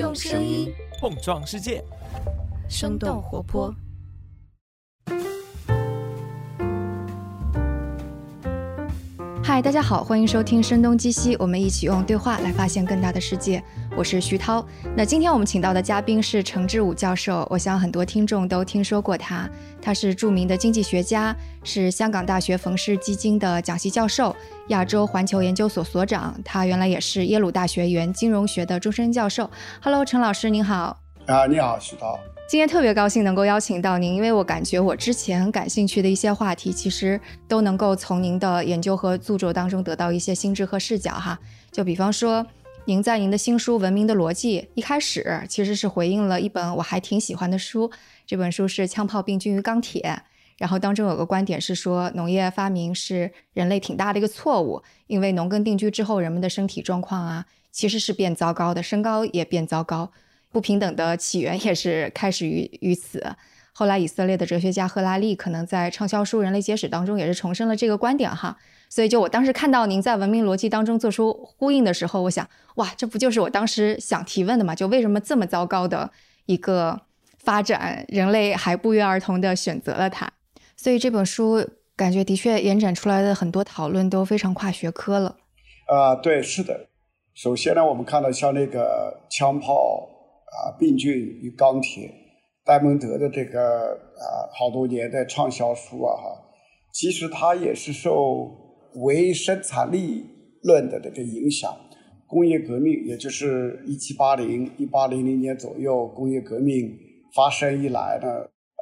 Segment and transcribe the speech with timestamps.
[0.00, 1.84] 用声音碰撞世界，
[2.70, 3.70] 生动活泼。
[9.44, 13.62] 嗨，大家好，欢迎收听《声东击西》，我们一起用对话来发现更大的世界。
[13.96, 14.64] 我是徐涛。
[14.96, 19.48] 那今天我们请到的嘉宾是程志武教授，我想很多听众都听说过他。
[19.82, 24.34] 他是著名的经济学家，是香港大学冯氏基金的讲席教授，
[24.68, 26.34] 亚洲环球研究所所长。
[26.44, 29.50] 他原来也是耶鲁大学原金融学的终身教授。
[29.82, 30.98] Hello，陈老师您好。
[31.26, 32.18] 啊，你好，徐涛。
[32.48, 41.38] 今天特别高兴能够邀请到您，因为我感觉我之前很感兴趣的一些话题，其实都能够从您的研究和著作当中得到一些心智和视角哈。
[41.70, 42.44] 就比方说，
[42.86, 47.90] 您在您的新书《文明的逻辑》一开始其实是回应了一本我还挺喜欢的书，
[48.26, 50.00] 这本书是《枪炮、病菌与钢铁》，
[50.56, 60.10] 然后当中有个观点是说，农业发明是人类挺大的一个错误，因为农耕定居之后，人们的身体状况啊其实是变糟糕的，身高也变糟糕。
[60.50, 63.36] 不平等的起源也是开始于于此。
[63.72, 68.58] 后来，以色列的哲学家赫拉利可能在畅销书《人类简史》当中也是重申了这个观点哈。
[68.90, 74.74] 所以，就我当时看到您在《文明逻辑》当中做出呼应的时候，我想，哇，这不就是我当时想提问的吗？
[74.74, 76.10] 就为什么这么糟糕的
[76.44, 77.00] 一个
[77.38, 80.28] 发展，人类还不约而同的选择了它？
[80.76, 81.66] 所以这本书
[81.96, 85.36] 感觉的确延展出来的很多讨论都非常跨学科了。
[85.86, 86.88] 啊，对，是的。
[87.32, 90.08] 首先呢，我们看到像那个枪炮。
[90.50, 92.12] 啊，病菌与钢铁，
[92.64, 96.42] 戴蒙德的这个啊，好多年的畅销书啊，哈，
[96.92, 98.59] 其实它也是受
[98.96, 100.24] 唯生产力
[100.62, 101.74] 论的这个影响。
[102.26, 106.96] 工业革命，也就是一七八零、一八零零年左右，工业革命
[107.34, 108.28] 发生以来呢，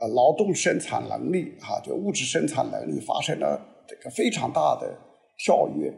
[0.00, 4.98] 呃，劳动生产能力，哈，就物质生产能力发生了这个非常大的
[5.39, 5.92] 跳跃。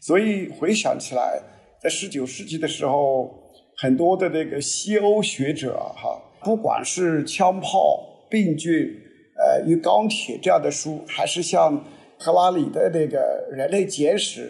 [0.00, 1.40] 所以回想起来，
[1.82, 3.38] 在十九世纪的时候。
[3.82, 8.94] 很多的这个西欧学者哈，不管是枪炮、病菌、
[9.38, 11.82] 呃与钢铁这样的书，还是像
[12.20, 14.42] 赫拉里的那个《人类简史》，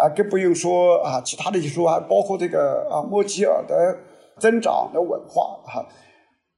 [0.00, 3.74] 啊，更不用说啊，其他的一些书，还包括这个啊莫吉尔的
[4.40, 5.86] 《增长的文化》哈，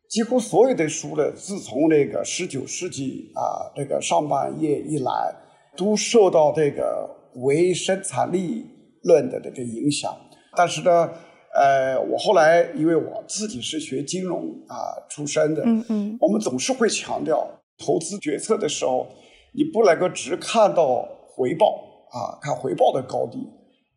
[0.09, 5.35] 几乎所有的书呢，自从那个十九世纪啊这个上半叶以来，
[5.77, 8.67] 都受到这个唯生产力
[9.03, 10.15] 论的这个影响，
[10.55, 11.11] 但是呢。
[11.51, 17.49] 呃，我后来因为我自己是学金融啊出身的，嗯嗯，我们总是会强调
[17.79, 19.09] 投资决策的时候，
[19.53, 23.39] 你不能够只看到回报啊，看回报的高低，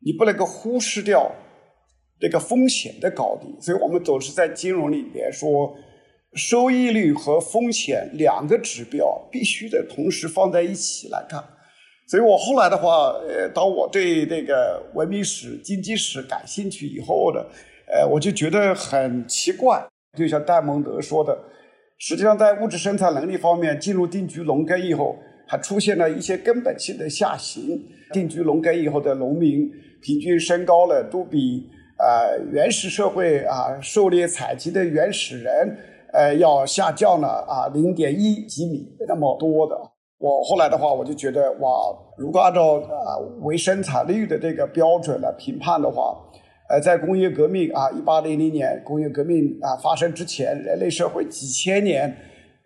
[0.05, 1.31] 你不能够忽视掉
[2.19, 3.47] 这个风险的高低。
[3.59, 5.75] 所以我们总是在金融里面说，
[6.33, 11.43] 收益率和风险两个指标必须得同时放在一起来看。
[12.07, 17.39] 所以我后来的话，呃，当我对这个文明史、经济史感兴趣以后呢，
[17.87, 19.87] 呃，我就觉得很奇怪。
[20.17, 21.37] 就像戴蒙德说的，
[21.97, 25.15] 实际上在物质生产能力方面，进入定居农耕以后，
[25.51, 27.77] 还出现了一些根本性的下行。
[28.13, 29.69] 定居农耕以后的农民
[30.01, 31.67] 平均身高呢，都比
[31.97, 35.77] 呃原始社会啊狩猎采集的原始人，
[36.13, 39.75] 呃要下降了啊零点一几米那么多的。
[40.19, 41.69] 我后来的话，我就觉得哇，
[42.17, 46.15] 如果按照啊为生产率的这个标准来评判的话，
[46.69, 52.15] 呃，在工业革命啊，一八零零年工业革命啊发生之前，人类社会几千年，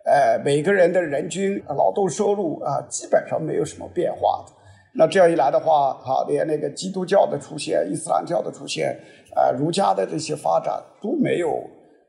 [0.06, 4.52] 呃，每个人的人均劳动收入啊，基本上没有什么变化的。
[4.94, 8.98] 那这样一来的话，哈，连那个基督教的出现、伊斯兰教的出现，
[9.34, 11.62] 呃，儒家的这些发展都没有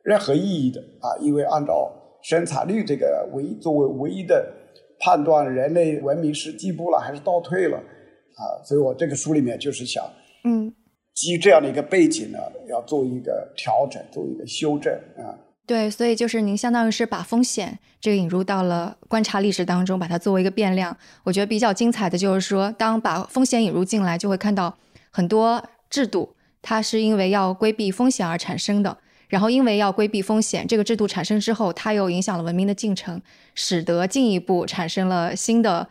[0.04, 1.92] 任何意义的啊，因为按照
[2.22, 4.54] 生产率这个唯作为唯一的。
[5.00, 10.04] 判断人类文明是进步了还是倒退了，啊，所以我这个书里面就是想，
[10.44, 10.74] 嗯，
[11.14, 15.38] 基于这样的一个背景呢，要做一个调整，做一个修正啊。
[15.68, 20.96] 对，所以就是您相当于是把风险这个引入到了观察历史当中，把它作为一个变量。
[21.24, 24.78] 我觉得比较精彩的就是说，当把风险引入进来，就会看到
[25.12, 28.98] 很多制度，它是因为要规避风险而产生的。
[29.28, 33.22] 然后，因为要规避风险，这个制度产生之后，它又影响了文明的进程，
[33.54, 35.86] 使得进一步产生了新的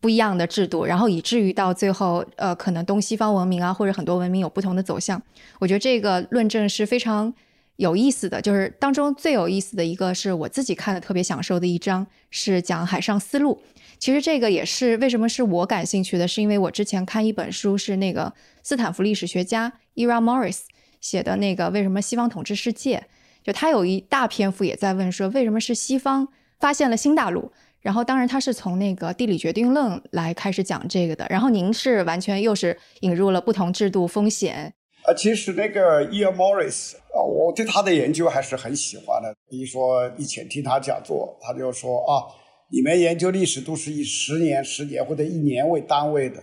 [0.00, 5.22] 不一样的制度，然后以至于到最后，呃，可能东西方文明啊，或者很多文明有不同的走向。
[5.60, 7.32] 我觉得这个论证是非常
[7.80, 13.62] 有意思的，就是当中最有意思的一个是我自己看的特别享受的一章，是讲海上丝路。
[13.98, 18.30] 其实这个也是为什么是我感兴趣的，是因为我之前看一本书，是那个
[18.62, 20.64] 斯坦福历史学家 Ira Morris。
[21.00, 23.02] 写的那个为什么西方统治世界？
[23.42, 26.28] 就他有一大篇幅也在问说，为什么是西方
[26.58, 27.50] 发现了新大陆？
[27.80, 31.26] 然后当然他是从那个地理决定论来开始讲这个的。
[31.30, 34.74] 然后您是完全又是引入了不同制度风险。
[35.02, 39.34] 啊，其实那个 Ian Morris 啊，我对他的研究还是很喜欢的。
[39.48, 42.24] 比如说以前听他讲座，他就说啊，
[42.70, 46.36] 你们研究历史都是以十年、十年或者一年为单位的，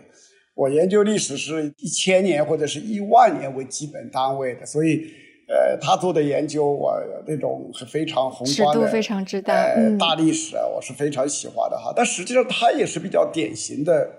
[0.55, 4.65] 我研究历史是一千年或者是一万年为基本单位的。
[4.65, 5.05] 所以，
[5.47, 11.93] 呃，他做的研究，我那种是非常宏观的，非常之大，呃，大历史啊，我是非常喜欢的哈。
[11.95, 14.09] 但实际上，他也是比较典型的。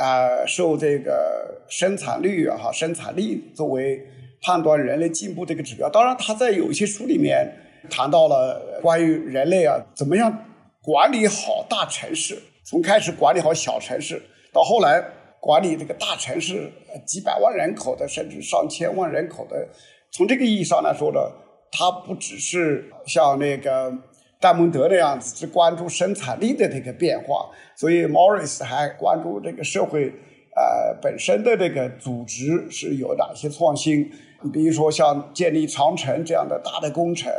[0.00, 4.00] 啊，受这个生产率啊，哈，生产力作为
[4.40, 5.90] 判断人类进步的一个指标。
[5.90, 7.46] 当然，他在有一些书里面
[7.90, 10.44] 谈到了关于人类啊，怎么样
[10.82, 15.04] 管理好大城市，从开始管理好小城市，到后来
[15.38, 16.72] 管理这个大城市，
[17.06, 19.68] 几百万人口的，甚至上千万人口的。
[20.10, 21.20] 从这个意义上来说呢，
[21.70, 23.92] 它不只是像那个。
[24.40, 30.06] 戴蒙德那样子只关注生产力的这个变化，所以 Morris 还关注这个社会
[30.56, 34.10] 呃本身的这个组织是有哪些创新。
[34.42, 37.30] 你比如说像建立长城这样的大的工程，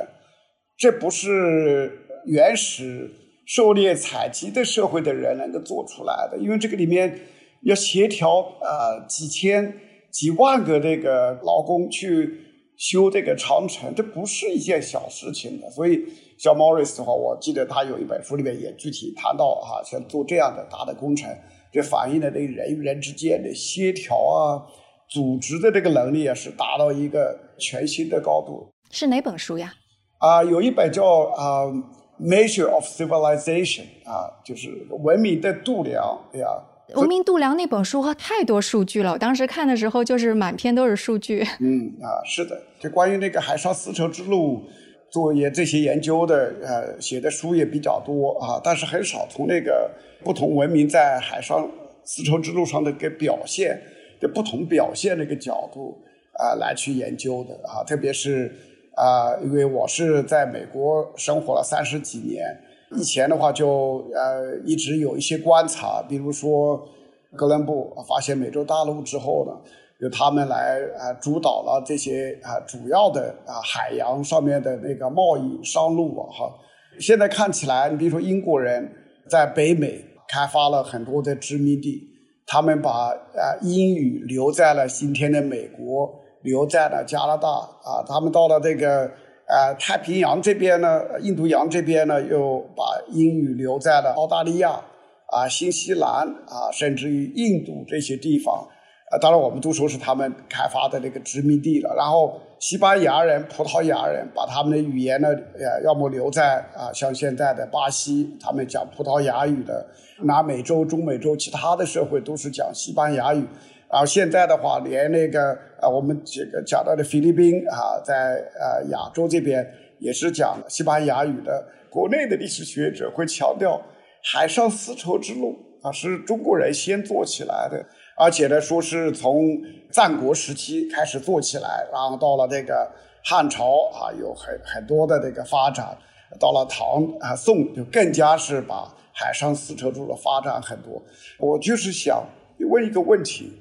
[0.78, 1.92] 这不是
[2.28, 3.10] 原始
[3.48, 7.20] 狩猎采集的社会的人能够做出来的，因为这个里面
[7.64, 9.74] 要协调啊几千
[10.12, 12.48] 几万个这个劳工去。
[12.78, 15.70] 修这个长城，这不是一件小事情的。
[15.70, 16.04] 所以，
[16.42, 21.30] 像 Morris 的话，我记得他有一本书里面也具体谈到哈，像做这样的大的工程，
[21.72, 24.66] 这反映了这个人与人之间的协调啊、
[25.08, 28.68] 组织的这个能力啊，是达到一个全新的高度。
[28.90, 29.72] 是哪本书呀？
[30.18, 31.66] 啊，有一本叫啊
[32.20, 36.04] 《Measure of Civilization》啊，就是文明的度量
[36.34, 36.48] 呀。
[36.96, 41.46] 文明度量那本书和太多数据了，我当时看的时候就是满篇都是数据。
[41.60, 44.64] 嗯啊，是的，就关于那个海上丝绸之路
[45.12, 49.92] 做也这些研究的，呃，写的书也比较多啊，但是很少从那个
[50.24, 51.70] 不同文明在海上
[52.06, 53.80] 丝绸之路上的个表现
[54.22, 56.02] 的不同表现的一个角度
[56.34, 58.56] 啊来去研究的啊，特别是
[58.96, 62.46] 啊，因为我是在美国生活了三十几年。
[62.94, 66.88] 以前的话就呃一直有一些观察，比如说
[67.36, 69.54] 哥伦布发现美洲大陆之后呢，
[70.02, 76.52] 由他们来啊主导了这些啊主要的啊海洋上面的那个贸易商路啊哈。
[77.00, 78.92] 现在看起来，你比如说英国人
[79.30, 82.02] 在北美开发了很多的殖民地，
[82.46, 89.10] 他们把啊英语留在了今天的美国，留在了加拿大啊，他们到了这个。
[89.54, 94.82] 呃，太平洋这边呢，印度洋这边呢，又把英语留在了澳大利亚、
[95.28, 98.66] 啊新西兰啊，甚至于印度这些地方。
[99.12, 101.94] 啊，当然我们都说是他们开发的那个殖民地了。
[101.98, 109.86] 然后西班牙人、葡萄牙人把他们的语言呢，呃，要么留在啊，像现在的巴西，他们讲葡萄牙语的；
[110.24, 113.46] 南美洲、中美洲其他的社会都是讲西班牙语。
[113.90, 119.70] 然后现在的话，连那个啊，我们这个讲到的菲律宾啊，在呃亚洲这边
[120.00, 121.66] 也是讲西班牙语的。
[121.90, 123.82] 国内的历史学者会强调，
[124.24, 127.86] 海上丝绸之路啊是中国人先做起来的，
[128.22, 129.60] 而且呢说是从
[129.90, 132.88] 战国时期开始做起来，然后到了这个
[133.24, 135.98] 汉朝啊有很很多的这个发展，
[136.40, 141.02] 到了唐啊宋就更加是把海上丝绸之路发展很多。
[141.40, 142.24] 我就是想
[142.70, 143.52] 问一个问题。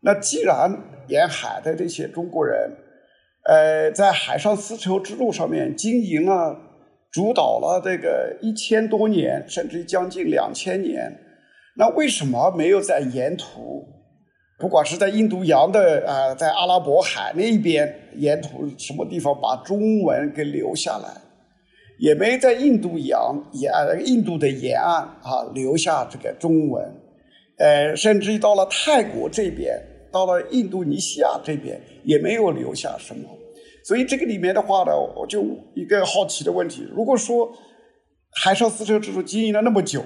[0.00, 0.74] 那既然
[1.08, 2.70] 沿海的这些中国人，
[3.44, 6.56] 呃，在海上丝绸之路上面经营了、
[7.10, 11.12] 主导了这个一千多年，甚至将近两千年，
[11.76, 13.86] 那为什么没有在沿途，
[14.58, 21.08] 不管是在印度洋的啊，在阿拉伯海那边沿途什么地方把中文给留下来，
[21.98, 23.70] 也没在印度洋沿
[24.04, 26.84] 印度的沿岸啊留下这个中文，
[27.58, 29.78] 呃，甚至于到了泰国这边。
[30.12, 33.28] 到了印度尼西亚这边也没有留下什么，
[33.84, 37.52] 所以这个里面的话呢，我就一个好奇的问题：如果说
[38.42, 40.02] 海上丝绸之路经营了那么久，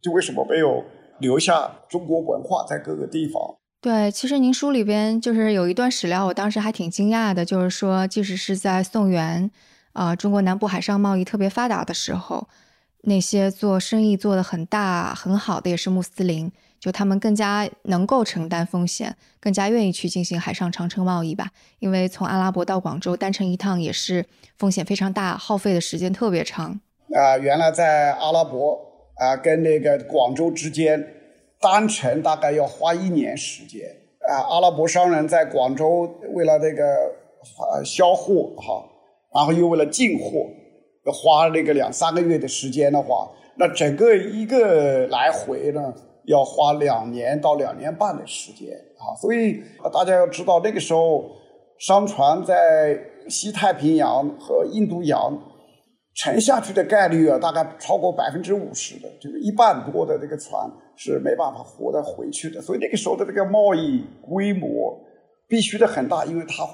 [0.00, 0.84] 就为什么没有
[1.18, 3.56] 留下中国文化在各个地方？
[3.80, 9.50] 对，其实您书里边就是有一段史料，我当时还挺惊讶的，就是说，即使是在宋元
[9.92, 12.48] 啊，中国南部海上贸易特别发达的时候，
[13.02, 16.50] 那些做生意做得很大很好的也是穆斯林。
[16.80, 21.48] 就他们更加能够承担风险，更加愿意去进行海上长城贸易吧。
[21.80, 24.24] 因为从阿拉伯到广州单程一趟也是
[24.56, 26.80] 风险非常大，耗费的时间特别长。
[27.12, 28.87] 啊，原来在阿拉伯
[29.18, 31.06] 啊跟那个广州之间
[31.60, 33.88] 单程大概要花一年时间。
[34.28, 38.84] 啊，阿拉伯商人在广州为了这个呃销货哈，
[39.34, 40.46] 然后又为了进货
[41.06, 45.94] 要，花那个两三个月的时间的话，那整个一个来回呢。
[46.24, 49.16] 要花两年到两年半的时间啊。
[49.18, 51.24] 所以大家要知道，那个时候
[51.78, 55.32] 商船在西太平洋和印度洋。
[56.18, 62.60] 沉下去的概率啊，大概超过百分之五十的，就是一半多的这个船是没办法活着回去的。
[62.60, 64.98] 所以那个时候的这个贸易规模
[65.46, 66.68] 必须得很大，因为它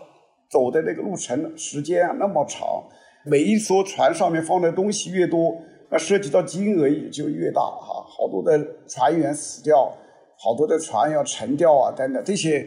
[0.50, 2.66] 走的那个路程时间啊那么长，
[3.26, 5.54] 每一艘船上面放的东西越多，
[5.90, 8.02] 那涉及到金额也就越大哈。
[8.08, 8.58] 好多的
[8.88, 9.92] 船员死掉，
[10.38, 12.66] 好多的船要沉掉啊等等，这些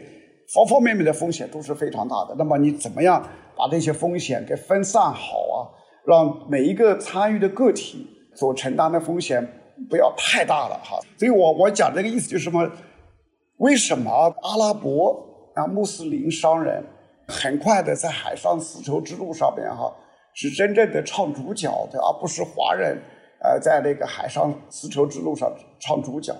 [0.54, 2.36] 方方面面的风险都是非常大的。
[2.38, 3.20] 那么你怎么样
[3.56, 5.74] 把这些风险给分散好啊？
[6.08, 9.46] 让每一个参与的个体所承担的风险
[9.90, 12.66] 不要太大了哈，所以我我讲这个意思就是什么？
[13.58, 14.10] 为什么
[14.40, 16.82] 阿拉伯啊穆斯林商人
[17.26, 19.94] 很快的在海上丝绸之路上面哈
[20.32, 22.98] 是真正的唱主角的，而不是华人
[23.42, 26.34] 呃在那个海上丝绸之路上唱主角？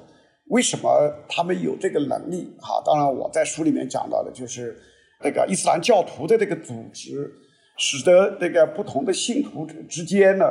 [0.47, 0.89] 为什么
[1.29, 2.57] 他们有这个能力？
[2.59, 4.75] 哈，当然我在书里面讲到的就是
[5.23, 7.31] 那个伊斯兰教徒的这个组织。
[7.78, 10.44] 使得这个不同的信徒之间呢，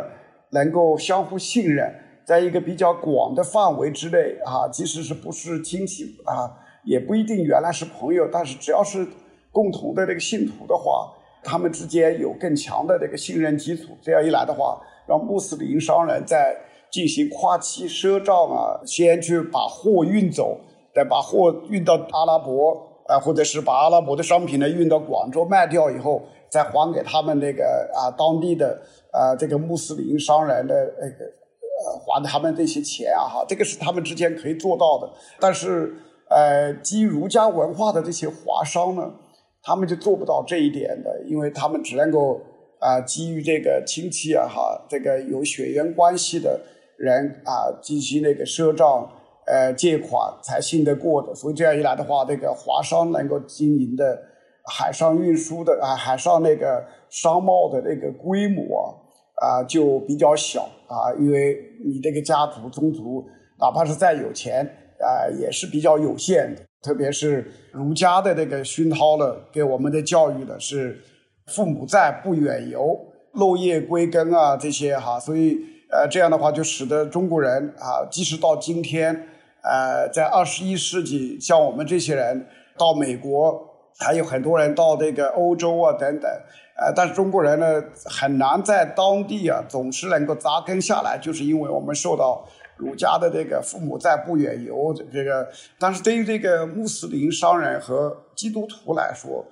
[0.52, 1.94] 能够相互信任，
[2.26, 6.50] 在一个比较广的范围之内啊，即使是不是亲戚啊，
[6.86, 9.06] 也不一定原来是朋友，但是只要是
[9.52, 11.12] 共同的这个信徒的话，
[11.44, 13.98] 他们之间有更强的这个信任基础。
[14.02, 16.56] 这样一来的话，让穆斯林商人在
[16.90, 20.58] 进行跨期赊账啊，先去把货运走，
[20.96, 22.72] 再把货运到阿拉伯
[23.06, 26.22] 啊，或者是把阿拉伯的商品呢运到广州卖掉以后。
[26.50, 35.12] 再还给他们那个啊当地的啊这个穆斯林商人的那个呃还他们这些钱啊哈，这个是他们之间可以做到的。
[35.40, 35.94] 但是
[36.30, 39.14] 呃基于儒家文化的这些华商呢，
[39.62, 42.42] 他们就做不到这一点的，因为他们只能够
[42.80, 46.62] 啊基于这个亲戚啊哈，这个有血缘关系的
[46.98, 49.12] 人啊进行那个赊账
[49.46, 51.36] 呃借款才信得过的。
[51.36, 54.37] 所以这样一来的话，这个华商能够经营的。
[54.70, 58.94] 海上运输的啊，海上那个商贸的那个规模
[59.42, 63.26] 啊，就比较小啊，因为你这个家族宗族，
[63.60, 64.66] 哪怕是再有钱
[65.00, 66.62] 啊，也是比较有限的。
[66.82, 71.02] 特别是儒家的那个熏陶了，给我们的教育的是
[71.48, 73.00] 父母在不远游，
[73.32, 75.58] 落叶归根啊这些哈，所以
[75.92, 79.28] 呃这样的话就使得中国人啊，即使到今天
[79.64, 82.46] 呃，在二十一世纪，像我们这些人
[82.78, 83.67] 到美国。
[84.00, 86.30] 还有很多人到这个欧洲啊等等，
[86.78, 95.48] 呃，但是中国人呢很难在当地啊总是能够扎根下来，就是因为我们受到儒家的这个“父母在，不远游”这个。
[95.80, 99.44] 但是对于这个穆斯林商人和基督徒来说，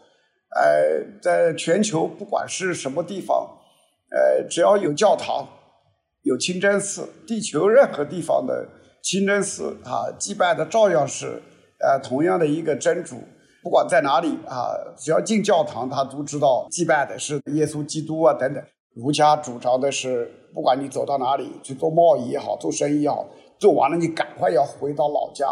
[0.56, 3.50] 呃，在全球不管是什么地方，
[4.12, 5.48] 呃，只要有教堂、
[6.22, 8.68] 有清真寺，地球任何地方的
[9.02, 11.42] 清真寺啊，祭拜的照样是
[11.80, 13.24] 呃同样的一个真主。
[13.66, 18.64] 不管在哪里啊，只要进教堂，他都知道祭拜的是耶稣基督啊等等。
[18.94, 23.26] 儒家主张的是，不管你走到哪里去做贸易也好，做生意也好，
[23.58, 25.48] 做完了你赶快要回到老家。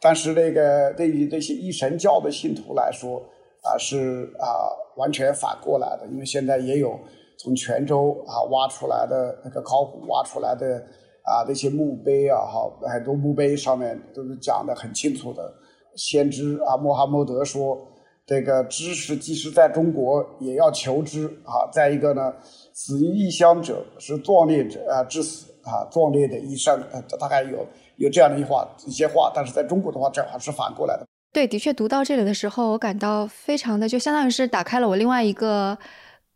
[0.00, 3.20] 但是那个对于这些一神教的信徒来说
[3.62, 6.98] 啊，是啊完全反过来的，因为现在也有
[7.38, 10.82] 从泉州啊挖出来的那个考古挖出来的
[11.22, 15.52] 啊那些墓碑啊，哈，很多墓碑上面都是讲的很清楚的。
[15.98, 17.76] 先知啊，穆罕默德说
[18.24, 22.32] ：“这个知识即使在中国也要求知啊。”再一个呢
[22.72, 31.04] ，“死于异乡者是壮烈者啊之死啊，壮烈的一生。”呃，大概有有这样的一话一些话，但是在中国的话，正好是反过来的。
[31.32, 35.76] 对，的确读到这里的时候，我感到非常的，就相当于是打开了我另外一个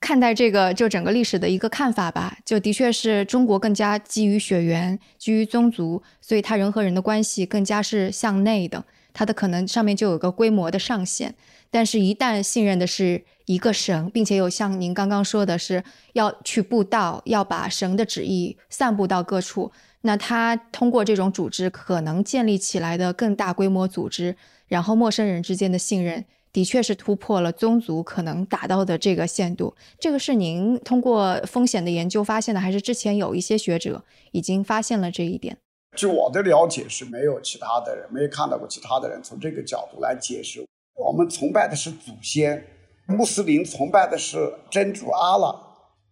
[0.01, 2.37] 看待这个就整个历史的一个看法吧。
[2.45, 8.85] 就的确是中国更加基于血缘、基于宗族，所以他人和人的关系更加是向内的。
[9.13, 11.35] 它的可能上面就有个规模的上限，
[11.71, 15.83] 但是，一旦信任的是一个神，并且有像您刚刚说的是
[16.15, 19.71] 要去布道，要把神的旨意散布到各处，
[20.03, 29.75] 那他通过这种组织可能建立起来的更大规模组织，然后陌生人之间的信任，的确是突破了宗族可能达到的这个限度。
[29.99, 35.59] 这个是您通过风险的研究发现的，还是之前有一些学者已经发现了这一点？
[35.97, 40.65] 据我的了解，是没有其他的人没有看到过其他的人从这个角度来解释。
[40.95, 42.65] 我们崇拜的是祖先，
[43.07, 45.55] 穆斯林崇拜的是真主阿拉，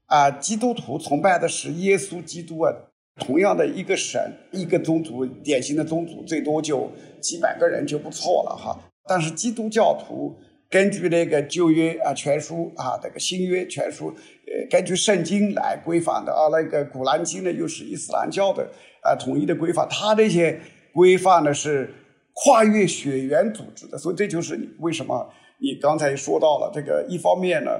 [0.06, 2.72] 啊，基督徒崇拜的是耶稣基督啊。
[3.16, 8.78] 同样的一个神，一个宗族，典型的宗族，最多就几百个人就不错了哈。
[9.06, 10.38] 但是基督教徒
[10.70, 14.06] 根据那个旧约啊全书啊，这个新约全书，
[14.46, 16.46] 呃，根据圣经来规范的啊。
[16.52, 18.70] 那个古兰经呢，又是伊斯兰教的。
[19.02, 20.60] 啊，统一的规范，它这些
[20.92, 21.90] 规范呢是
[22.34, 25.26] 跨越血缘组织的，所以这就是你为什么
[25.58, 27.70] 你刚才说到了这个一方面呢，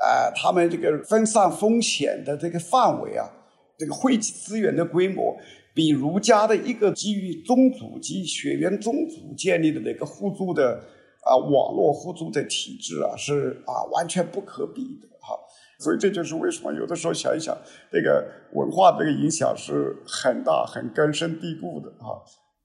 [0.00, 3.30] 啊，他们这个分散风险的这个范围啊，
[3.78, 5.36] 这个汇集资源的规模，
[5.72, 10.82] 比儒家的一个基于宗族及血缘宗族建立的那个互助的
[11.24, 15.38] 啊网络互助的体制啊，是啊完全不可比的哈。
[15.78, 17.56] 所以这就是为什么有的时候想一想，
[17.90, 22.22] 这个文化这个影响是很大、很根深蒂固的啊。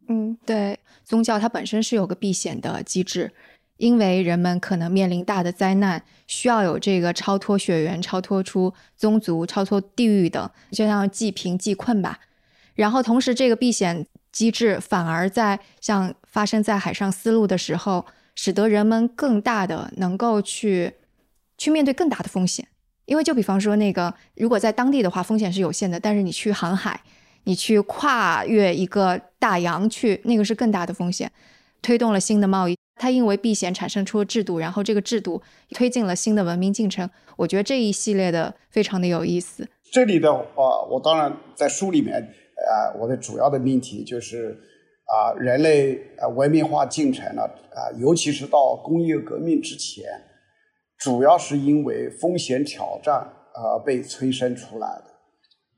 [0.08, 3.32] 嗯，对，宗教它本身是有个避险的机制，
[3.78, 12.20] 因为人们可能面临大的灾难，需要有这个超脱血缘、超脱出宗族、超脱地域等，就像济贫济困吧。
[12.75, 18.06] 然后同时，这个避险机制反而在像发生在海上丝路的时候，
[18.41, 20.93] 使得人们更大的能够去
[21.58, 22.65] 去面对更大的风险。
[23.03, 27.01] 因为就比方说那个，如果在当地的话，风险是有限的，但是你去航海，
[27.43, 31.29] 你去跨越一个大洋去，那个是更大的风险，
[31.81, 32.77] 推动了新的贸易。
[32.96, 35.41] 它因为避险产生出了制度，然后这个制度
[35.72, 37.10] 推进了新的文明进程。
[37.36, 39.67] 我觉得这一系列的非常的有意思。
[39.91, 44.58] 这里的话，我当然在书里面，呃，我的主要的命题就是
[45.12, 50.06] 啊，人类呃文明化进程呢，啊，尤其是到工业革命之前。
[51.00, 55.06] 主要是因为风险挑战啊被催生出来的，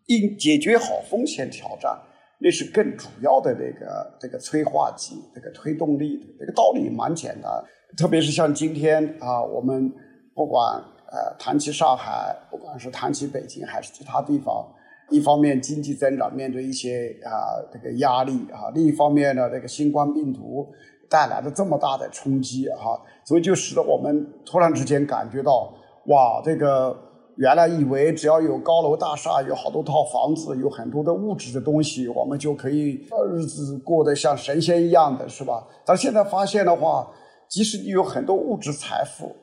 [0.08, 1.96] 应解决好风险挑战，
[2.40, 6.26] 那是更主要的那个这个催化剂、这个推动力的。
[6.40, 7.52] 这个道理蛮简单，
[7.96, 9.94] 特别是像今天啊，我们
[10.34, 14.68] 不管呃谈起上海，不管是谈起北京还是其他地方，
[15.12, 20.68] 一方面经济增长面对一些啊这个压力啊，另一方面呢，这个新冠病毒。
[21.12, 25.70] 带来了这么大的冲击哈，所以就使得我们突然之间感觉到，
[26.06, 26.98] 哇，这个
[27.36, 35.68] 原来以为只要有高楼大厦，有好多套房子，有很多的物质的东西，我们就可以日子过得像神仙一样的是吧？
[35.86, 37.12] 但现在发现的话，
[37.50, 39.36] 即使你有很多物质财富，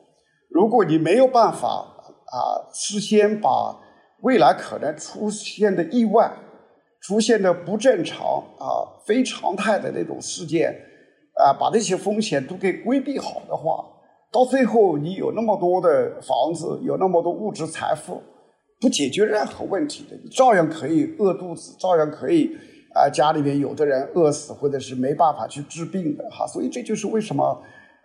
[0.49, 1.85] 如果你没有办法
[2.33, 3.79] 啊，事先把
[4.21, 6.31] 未来可能出现的意外、
[7.01, 10.85] 出现的不正常啊、非常态的那种事件。
[11.41, 13.81] 啊，把这些风险都给规避好的话，
[14.29, 18.21] 到最后你有那么多的房子，有那么多物质财富，
[18.81, 22.57] 不解决任何问题的，你照样可以饿肚子，照样可以
[22.93, 26.45] 啊，家里面有的人饿死，或者是没办法去治病的哈。
[26.45, 27.41] 所以这就是为什么，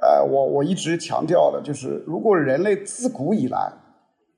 [0.00, 3.72] 呃，我我一直强调的，就是如果人类自古以来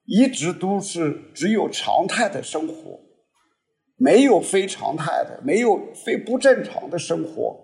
[0.06, 3.00] 一直都是只有常态的生活，
[3.96, 7.56] 没有非常态的，没有非不正常的生活，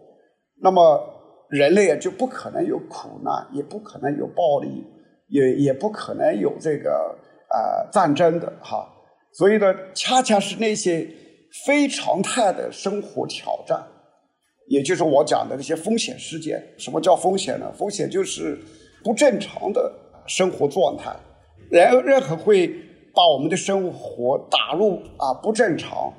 [0.60, 1.08] 那么。
[1.52, 4.86] 人类就不可能有苦难，也不可能有暴力，
[5.28, 7.14] 也也不可能有这个
[7.50, 8.88] 呃战争的哈。
[9.34, 11.06] 所以呢，恰恰是那些
[11.66, 13.86] 非常态的生活挑战，
[14.68, 16.58] 也就是我讲的那些风险事件。
[16.78, 17.70] 什么叫风险呢？
[17.76, 18.58] 风险就是
[19.04, 19.94] 不正常的
[20.26, 21.14] 生活状态，
[21.72, 22.68] 然后任何会
[23.14, 26.12] 把我们的生活打入啊不正常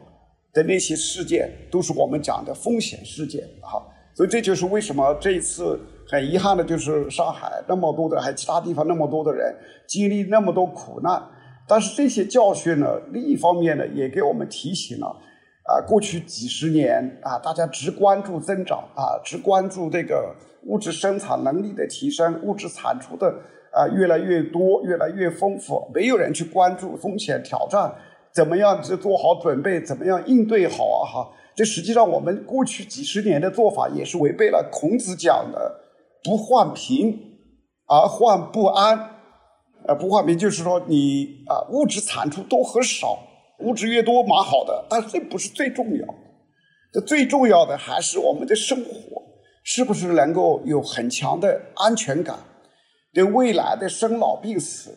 [0.51, 3.81] 的那些事件，都是我们讲的风险事件哈。
[4.15, 9.55] 所以这就是为什么这一次很遗憾的，就是上海那么多的，还其他地方那么多的人
[9.87, 11.21] 经历那么多苦难。
[11.67, 15.07] 但是这些教训呢，另一方面呢，也给我们提醒了
[15.65, 20.35] 啊，过去几十年啊，大家只关注增长啊，只关注这个
[20.65, 23.33] 物质生产能力的提升，物质产出的
[23.73, 27.93] 啊越来越多，越来越丰富，没有人去关注风险挑战，
[28.33, 31.31] 怎么样去做好准备，怎么样应对好啊哈。
[31.55, 35.79] 这实际上，我们过去几十年的做法也是违背了孔子讲的
[36.23, 37.19] “不患贫
[37.87, 39.11] 而患不安”。
[39.85, 43.19] 呃，不患贫就是说你啊，物质产出多和少，
[43.59, 46.13] 物质越多蛮好的，但是这不是最重要的。
[46.93, 49.21] 这最重要的还是我们的生活
[49.63, 52.35] 是不是能够有很强的安全感，
[53.13, 54.89] 对未来的生老病死，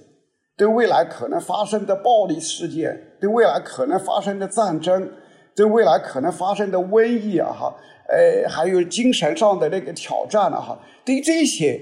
[0.57, 5.11] 对未来可能发生的暴力事件，对未来可能发生的战争。
[5.55, 7.75] 对未来可能发生的瘟疫啊，哈，
[8.11, 11.81] 呃，还有精神上的那个挑战了哈，对这些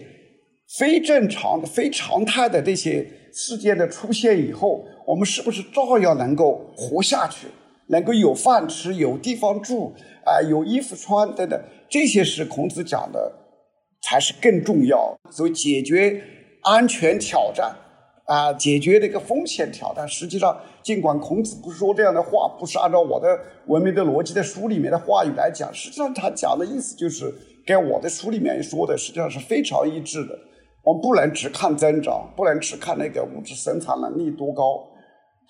[0.79, 7.49] 非正常的、非常态的这些事件的出现以后，我们是不是照样能够活下去，
[7.89, 9.93] 能够有饭吃、有地方住
[10.25, 11.61] 啊，有衣服穿等等？
[11.91, 13.33] 这些是孔子讲的，
[14.05, 15.19] 才是更重要。
[15.31, 16.23] 所以解决
[16.63, 17.75] 安全挑战。
[18.27, 23.29] 啊，解决这个风险挑战，实际上，尽管孔子不说这样的话，不是按照我的
[23.67, 27.31] 《文明的逻辑》的书里面的话语来讲，实际上他讲的意思就是
[27.67, 30.39] 跟我的书里面说的实际上是非常一致的。
[30.83, 34.89] 我们不能只看增长，不能只看那个物质生产能力多高，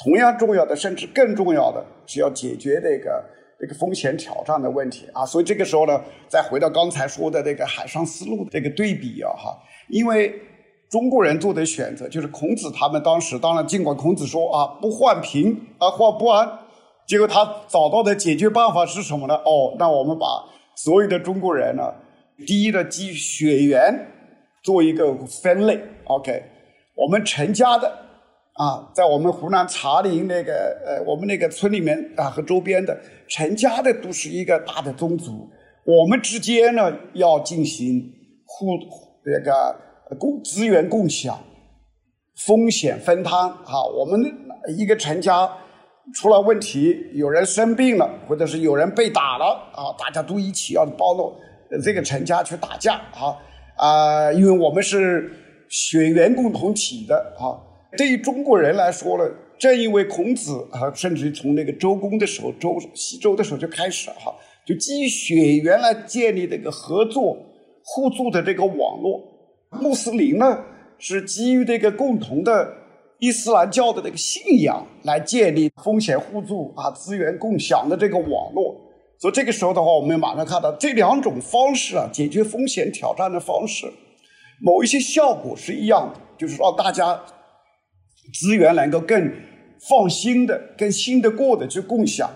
[0.02, 3.24] 同样重要的，甚至更重要的是要解决那个
[3.58, 5.24] 这个风险挑战的问题啊。
[5.24, 9.56] 所以这个时候呢，再回到刚才说的这个海上丝路的这个对比啊，哈，
[9.88, 10.34] 因为
[10.90, 16.48] 中国人做的选择就是孔子他们当时，当然尽管孔子说啊不患贫而患不安，
[17.06, 19.34] 结果他找到的解决办法是什么呢？
[19.34, 20.26] 哦，那我们把
[20.76, 21.92] 所有的中国人呢，
[22.46, 24.06] 第一呢基血缘
[24.62, 26.42] 做一个分类，OK，
[26.94, 28.03] 我们成家的
[28.54, 30.52] 啊，在我们湖南茶陵那个
[30.86, 35.48] 呃我们那个村里面啊和周边的陈家的都是一个大的宗族，
[35.84, 38.12] 我们之间呢要进行
[38.44, 38.66] 互
[39.24, 39.80] 那个。
[40.20, 41.36] 共资源共享，
[42.36, 43.82] 风险分摊啊！
[43.98, 44.22] 我们
[44.76, 45.50] 一个陈家
[46.14, 51.34] 出了问题，有人生病了，或者是有人被打了啊，大家都一起要帮助
[51.82, 53.34] 这个陈家去打架啊
[53.76, 54.32] 啊！
[54.32, 55.32] 因为我们是
[55.70, 57.58] 血缘共同体的啊。
[57.96, 59.24] 对于中国人来说呢，
[59.58, 64.34] 正因为孔子啊，甚至从那个周公的时候，周西周的时候就开始哈，
[64.66, 67.36] 就基于血缘来建立这个合作
[67.84, 69.22] 互助的这个网络。
[69.70, 70.64] 穆斯林呢，
[70.98, 72.72] 是基于这个共同的
[73.18, 78.80] 伊斯兰教的这个信仰来建立风险互助啊、资源共享的这个网络。
[79.18, 83.86] 所以这个时候的话，我们马上看到这两种方式啊，解决风险挑战的方式，
[84.60, 87.18] 某一些效果是一样的，就是让大家
[88.34, 89.32] 资源能够更
[89.88, 92.30] 放心的、更信得过的去共享。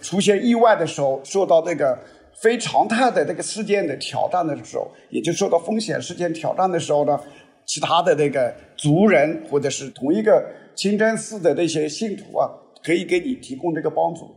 [0.00, 1.96] 出现意外的时候，受到这个。
[2.40, 7.20] 非常态的这个事件的挑战的时候，也就受到风险事件挑战的时候呢，
[7.64, 12.48] 其他的这个族人或者是同一个清真寺的那些信徒啊，
[12.82, 14.28] 可以给你提供这个帮助。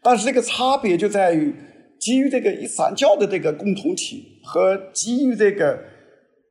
[0.00, 1.54] 但是这个差别就在于，
[1.98, 5.78] 基于这个伊斯兰教的这个共同体和基于这个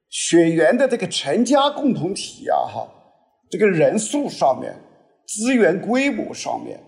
[0.10, 2.88] 血缘的这个成家共同体啊，哈，
[3.50, 4.74] 这个人数上面、
[5.26, 6.80] 资源规模上面。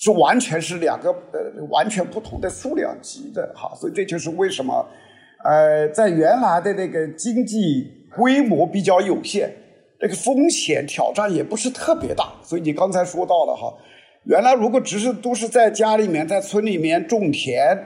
[0.00, 4.86] 是完全是两个呃完全不同的数量级的哈，所以这就是为什么，
[5.42, 7.84] 呃，在原来的那个经济
[8.16, 9.52] 规模比较有限，
[9.98, 12.32] 这个风险挑战也不是特别大。
[12.44, 13.74] 所以你刚才说到了哈，
[14.22, 17.76] 原来如果只是都是在家里面在村里面种田，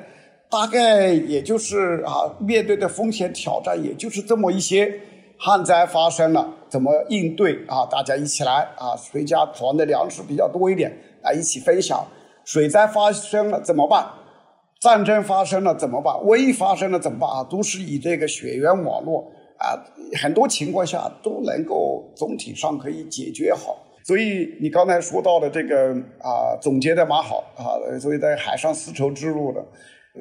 [0.50, 5.00] 大概也就是啊面对的风险挑战也就是这么一些，
[5.38, 7.84] 旱灾发生了怎么应对啊？
[7.84, 10.90] 大家一起来啊，谁家囤的粮食比较多一点？
[11.22, 12.02] 啊，一起分享。
[12.46, 14.10] 水灾发生了怎么办？
[14.80, 16.14] 战争发生了怎么办？
[16.14, 17.28] 瘟疫发生了怎么办？
[17.28, 19.76] 啊，都是以这个血缘网络啊，
[20.22, 23.76] 很多情况下都能够总体上可以解决好。
[24.02, 27.76] 所以你刚才说到的这个啊，总结的蛮好啊。
[28.00, 29.62] 所以在海上丝绸之路的，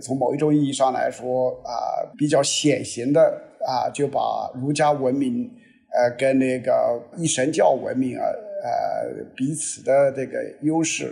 [0.02, 3.22] 从某一种意义上来说啊，比较显形的
[3.66, 5.50] 啊，就把儒家文明
[5.93, 8.23] 呃跟那个一神教文明啊。
[8.63, 11.12] 呃，彼此的这个优势，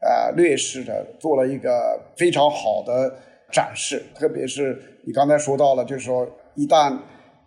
[0.00, 3.12] 呃，劣势的做了一个非常好的
[3.50, 4.00] 展示。
[4.14, 6.96] 特别是你刚才说到了，就是说一旦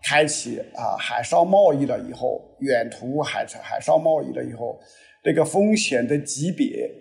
[0.03, 4.77] 开启啊海上贸易了以后，远途海海上贸易了以后，
[5.23, 6.91] 这个风险的级别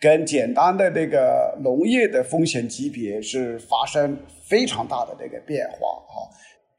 [0.00, 4.18] 跟简单的这个农业的风险级别是发生
[4.48, 6.26] 非常大的这个变化啊。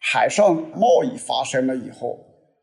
[0.01, 2.19] 海上贸易发生了以后，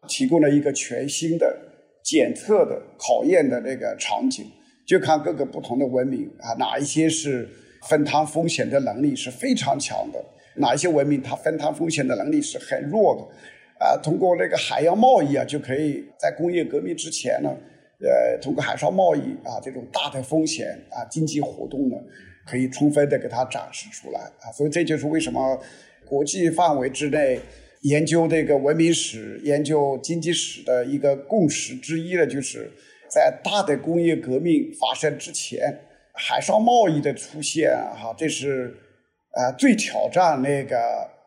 [0.08, 1.66] 提供了一个全新的。
[2.02, 4.46] 检测的考验的那个场景，
[4.86, 7.46] 就看各个不同的文明啊，哪一些是
[7.88, 10.18] 分摊风险的能力是非常强的，
[10.56, 17.54] 哪一些文明它分摊风险的能力是很弱的，啊，通过那个海洋贸易啊，就可以在工业革命之前呢，
[18.00, 21.96] 呃，通过海上贸易啊，这种大的风险啊，经济活动呢，
[22.46, 25.60] 可以充分的给它展示出来啊，所以这就是为什么
[26.06, 27.38] 国际范围之内。
[27.82, 32.70] 研究这个文明史、研究经济史的一个共识之一呢，就是
[33.08, 35.80] 在大的工业革命发生之前，
[36.12, 38.76] 海上贸易的出现，哈，这是
[39.34, 40.76] 呃最挑战那个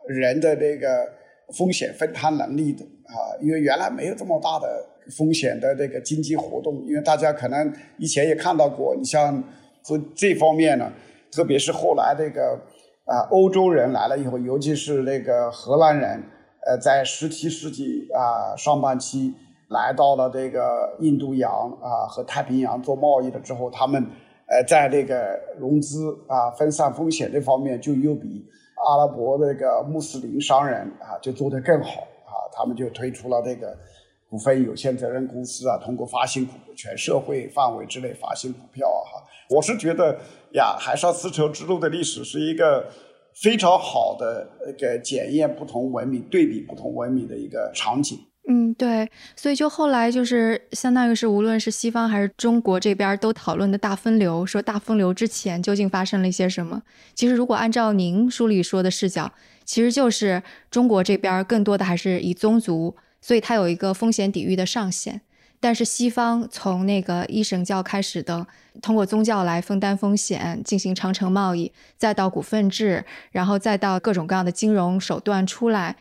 [0.07, 1.11] 人的那个
[1.57, 4.85] 风险分摊能力的啊，因为原来没有这么大的
[5.17, 9.43] 风险的这个经济活动，因为大家可能以前也看到过，你像
[9.83, 10.93] 说这方面呢，
[11.31, 12.61] 特别是后来这个
[13.05, 16.21] 啊欧洲人来了以后，尤其是那个荷兰人。
[16.65, 19.33] 呃，在十七世纪啊上半期
[19.67, 24.01] 来到了这个印度洋啊和太平洋做贸易了之后，他们
[24.47, 28.45] 呃在这个融资啊分散风险这方面就又比
[28.85, 33.77] 阿拉伯这个穆斯林商人啊就做得更好啊，他们就推出了这个
[34.29, 40.17] 股份有限责任公司啊，通过发行股全社会范围之内发行股票啊哈，我是觉得
[40.53, 42.85] 呀，海上丝绸之路的历史是一个。
[43.41, 48.19] 非常好的一个检验不同文明、对比不同文明的一个场景。
[48.49, 56.83] 嗯，对，所以就后来就是相当于是无论是西方还是中国这边都讨论的大分流，说大分流之前究竟发生了一些什么？
[57.15, 59.31] 其实如果按照您书里说的视角，
[59.63, 65.21] 其实就是中国这边更多的还是以宗族，所以它有一个风险抵御的上限。
[65.63, 68.45] 但是西方从那个一神教开始的，
[68.81, 75.95] 通过宗教来分担风险，进行长城贸易，再到股份制，然后再到各种各样的金融手段出来。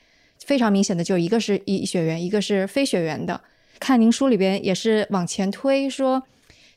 [0.45, 3.41] 非常明显的，就一个是以血缘，一个是非血缘的。
[3.79, 6.25] 看您书里边也是往前推，说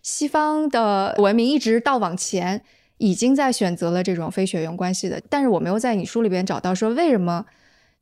[0.03, 2.61] 西方的文明一直到往前，
[2.99, 5.19] 已经在选择了这种非血缘关系的。
[5.27, 7.47] 但是我没有在你书里边找到说为什么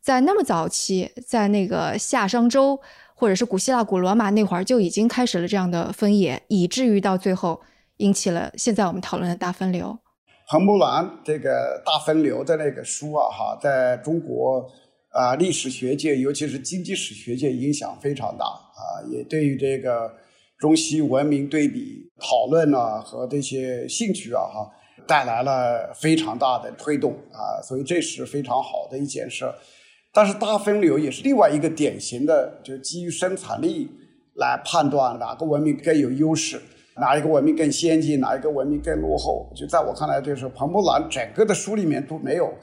[0.01, 2.81] 在那么早期，在那个夏商周
[3.23, 7.62] 或者是古希腊、古罗马那会儿就已经开始了这样的分野，以至于到最后
[7.99, 9.97] 引起了现在我们讨论的大分流。
[10.49, 14.69] 彭博兰这个大分流的那个书啊，哈，在中国。
[15.12, 18.81] 啊，历史学界，尤其是经济史学界，影响非常大啊，
[19.12, 20.12] 也对于这个
[20.57, 24.67] 中西文明对比讨论啊和这些兴趣啊，哈，
[25.07, 29.53] 带来了非常大的推动啊，所以这是非常好的一件事儿。
[30.13, 33.89] 但是大分流也是另外一个典型的，就基于生产力
[34.36, 36.62] 来判断哪个文明更有优势，
[36.97, 39.52] 哪一个文明更先进，哪一个文明更落后。
[39.56, 42.54] 就在我看来，就是彭博兰整个的书里面都没有。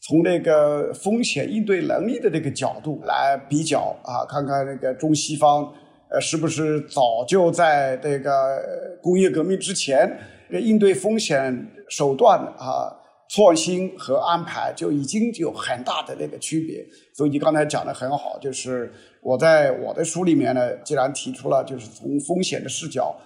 [0.00, 5.64] 从那个风险应对能力的这个角度来比较啊，看看那个中西方
[6.10, 8.62] 呃是不是早就在这个
[9.02, 10.18] 工业革命之前，
[10.50, 12.94] 应对风险手段啊
[13.28, 16.84] 创新和安排就已经有很大的那个区别。
[17.14, 23.16] 所以你刚才讲的很好，就是我在我的书里面呢，既然提出了就是从风险的视角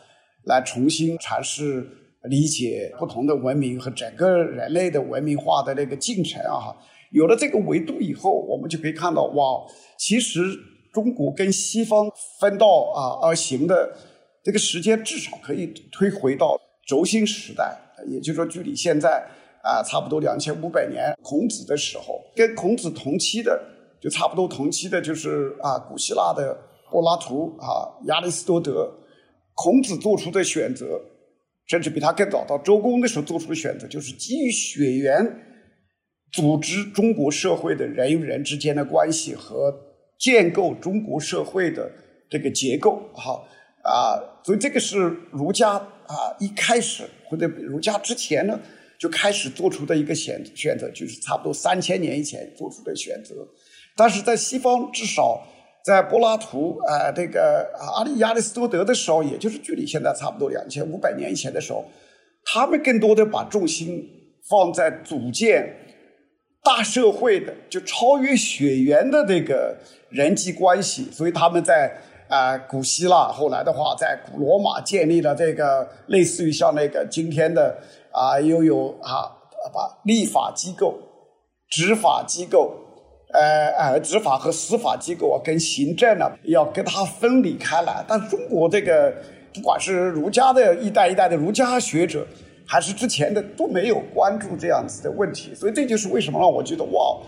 [0.44, 1.98] 来重新阐释。
[2.30, 6.70] 理解不同的文明和整个人类的文明化的那个进程啊，
[7.10, 9.66] 有了这个维度以后，我们就可以看到，哇，
[9.98, 10.40] 其实
[10.92, 13.92] 中国跟西方分道啊而行的
[14.40, 19.26] 这个时间，至少可以推回到轴心时代，也就是说，距离现在
[19.62, 23.60] 啊差不多两千五百年，孔子的时候，跟孔子同期的，
[24.00, 26.56] 就差不多同期的，就是啊古希腊的
[26.90, 28.92] 柏拉图啊亚里士多德，
[29.54, 31.00] 孔子做出的选择。
[31.68, 35.24] 甚至比他更早，到周公的时候做出的选择，就是基于血缘
[36.32, 39.72] 组织中国社会的人与人之间的关系和
[40.18, 41.90] 建构中国社会的
[42.28, 43.40] 这个结构，哈
[43.84, 48.58] 啊，所以这个是儒家啊一开始或者儒家之前呢
[49.02, 53.34] 就开始做出的一个选选择，就是差不多三千年以前做出的选择，
[53.96, 55.42] 但是在西方至少。
[55.84, 61.84] 在柏拉图啊，这个阿里亚里士多德的时候，也就是距离现在差不多两千五百年以前的时候，
[62.44, 64.08] 他们更多的把重心
[64.48, 65.74] 放在组建
[66.62, 69.76] 大社会的，就超越血缘的这个
[70.10, 71.08] 人际关系。
[71.10, 71.92] 所以他们在
[72.28, 77.76] 啊古希腊，后来的话在古罗马建立了这个类似于像那个今天的
[78.12, 79.32] 啊，又有啊
[79.72, 80.98] 把立法机构、
[81.68, 82.76] 执法机构。
[83.34, 88.04] 呃呃，执法和司法机构啊，跟行政呢要跟它分离开来。
[88.06, 89.10] 但中国这个，
[89.54, 92.26] 不管是儒家的一代一代的儒家学者，
[92.66, 95.54] 还是之前的，都没有关注这样子的问题。
[95.54, 97.18] 所以这就是为什么让我觉得哇，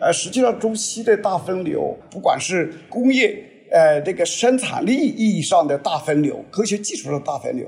[0.00, 3.36] 呃，实际上中西的大分流，不管是工业
[3.70, 7.66] 呃这个生产力意义上的大分流，科学技术的大分流，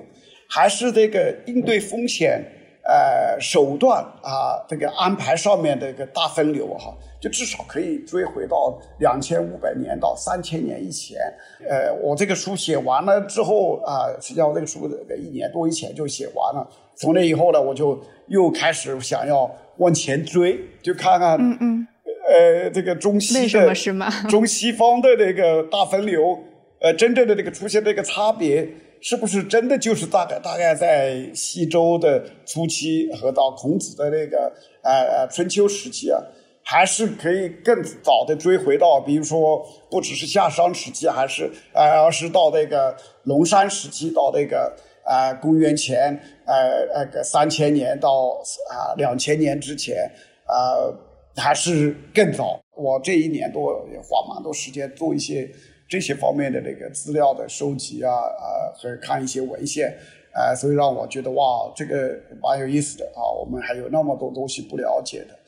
[0.49, 2.43] 还是这个应对风险
[2.85, 6.95] 呃手段啊这个安排上面的一个大分流哈。
[7.23, 11.17] 就至少可以追回到两千五百年到三千年以前。
[11.61, 16.69] 呃，我这个书写完了之后啊，实际上我这个书一年多以前就写完了。
[16.97, 21.87] 从那以后呢，我就又开始想要往前追，就看看，嗯嗯，
[22.29, 24.11] 呃，这个中西的是吗？
[24.29, 26.37] 中西方的这个大分流，
[26.81, 28.69] 呃，真正的这个出现这个差别，
[29.03, 36.23] 是不是真的就是大概大概在西周的初期和到孔子的那个呃呃春秋时期啊？
[36.65, 44.73] 还是可以更早的追回到，比如说不只是夏商时期，还是呃，而是到那个龙山时期，到那个
[45.05, 50.09] 呃公元前呃那个三千年到啊两千年之前，
[50.47, 50.97] 呃
[51.37, 52.61] 还是更早。
[52.77, 55.51] 我这一年多也花蛮多时间做一些
[55.89, 59.97] 这些方面的这个资料的收集啊啊和看一些文献，
[60.35, 65.39] 呃，所以让我觉得哇，这个蛮有意思的啊，我们还有那么多东西不了解的。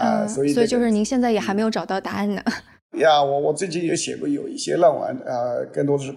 [0.00, 2.42] 啊，所以所以就是您现在也还没有找到答案呢。
[3.00, 6.14] 呀，我我最近也写过有一些论文，呃，更多的是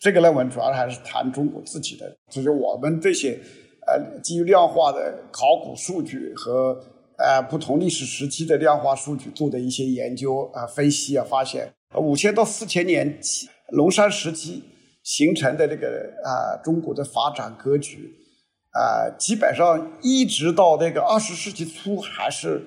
[0.00, 3.38] 这个论文主要还是谈中国自己的，就是我们这些
[3.86, 6.76] 呃基于量化的考古数据和
[7.18, 13.18] 呃不同历史时期的量化数据做的一些研究啊分析啊发现，五千到四千年
[13.70, 14.62] 龙山时期
[15.02, 18.14] 形成的这个啊中国的发展格局，
[18.70, 22.66] 啊基本上一直到那个二十世纪初还是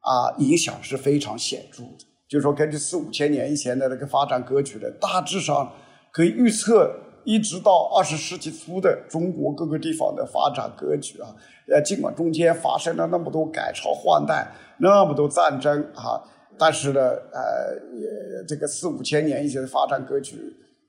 [0.00, 2.06] 啊影响是非常显著的。
[2.28, 5.70] 就是说，根据四五千年以前的那个发展格局的，大致上
[6.10, 6.90] 可以预测，
[7.24, 11.28] 一直到二十世纪初的中国各个地方的发展格局啊。
[11.70, 16.24] 呃，尽管中间发生了那么多改朝换代，那么多战争啊，
[16.62, 18.06] 但是呢，呃，也
[18.46, 20.36] 这个四五千年以前的发展格局，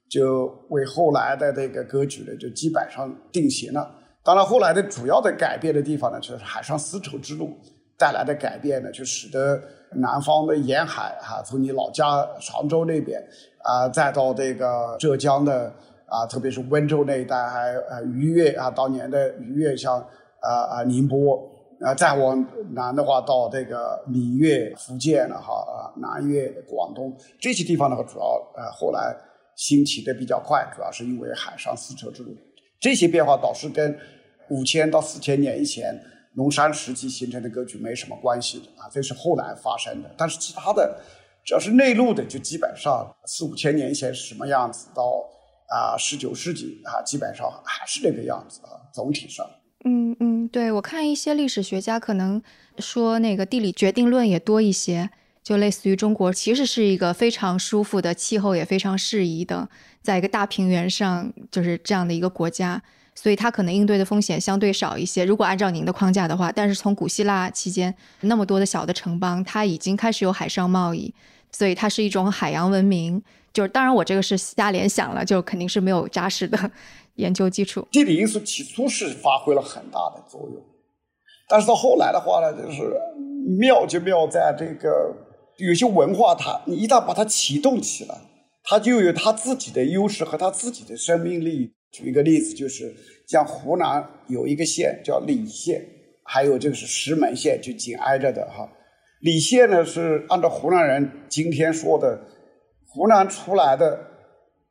[0.07, 3.89] 就为后来的这个格局呢，就基本上定型了。
[4.23, 7.57] 当然，后来的主要的改变的地方呢，就是海上丝绸之路
[7.97, 9.59] 带来的改变呢，就使得。
[9.95, 13.23] 南方的沿海哈，从你老家常州那边
[13.61, 15.71] 啊，再到这个浙江的
[16.07, 19.99] 啊，特别是温州那一带，还呃渔业啊，当年的渔业像
[20.39, 21.47] 啊啊宁波
[21.83, 29.15] 啊，再往南的话到这个闽粤福建了哈啊，南粤广东这些地方的话，主要呃后来
[29.55, 32.35] 兴起的比较快，主要是因为海上丝绸之路
[32.79, 33.97] 这些变化倒是跟
[34.49, 35.99] 五千到四千年以前。
[36.35, 40.09] 龙山时期形成的格局没什么关系的啊，这是后来发生的。
[40.17, 40.99] 但是其他的，
[41.45, 45.23] 只要是内陆的，就基本上四五千年以前是什么样子，到
[45.69, 48.81] 啊十九世纪啊，基本上还是那个样子啊。
[48.91, 49.47] 总体上，
[49.83, 52.41] 嗯嗯，对我看一些历史学家可能
[52.79, 55.09] 说那个地理决定论也多一些，
[55.43, 59.67] 就类似于中国其实是一个非常舒服的气候，也非常适宜的，
[60.01, 62.81] 在一个大平原上就是这样的一个国家。
[63.15, 65.23] 所以它可能应对的风险相对少一些。
[65.23, 71.13] 如果按照您的框架的话，但是从古希腊期间那么多的小的城邦，它已经开始有海上贸易，
[71.51, 73.21] 所以它是一种海洋文明。
[73.53, 76.71] 就是当然我这个是瞎联想了，就肯定是没有扎实的
[77.15, 77.87] 研究基础。
[77.91, 80.63] 地理因素起初是发挥了很大的作用，
[81.47, 82.93] 但是到后来的话呢，就是
[83.57, 85.13] 妙就妙在这个
[85.57, 88.15] 有些文化，它你一旦把它启动起来，
[88.63, 91.73] 它就有它自己的优势和它自己的生命力。
[91.91, 92.91] 举一个例子，就是
[93.27, 95.85] 像湖南有一个县叫澧县，
[96.23, 98.67] 还有就是石门县，就紧挨着的哈。
[99.21, 102.19] 澧县呢是按照湖南人今天说的，
[102.87, 103.99] 湖南出来的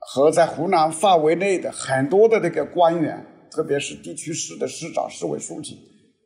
[0.08, 5.78] 和在湖南范围内的很多的这个官员，特别是地区市的市长、市委书记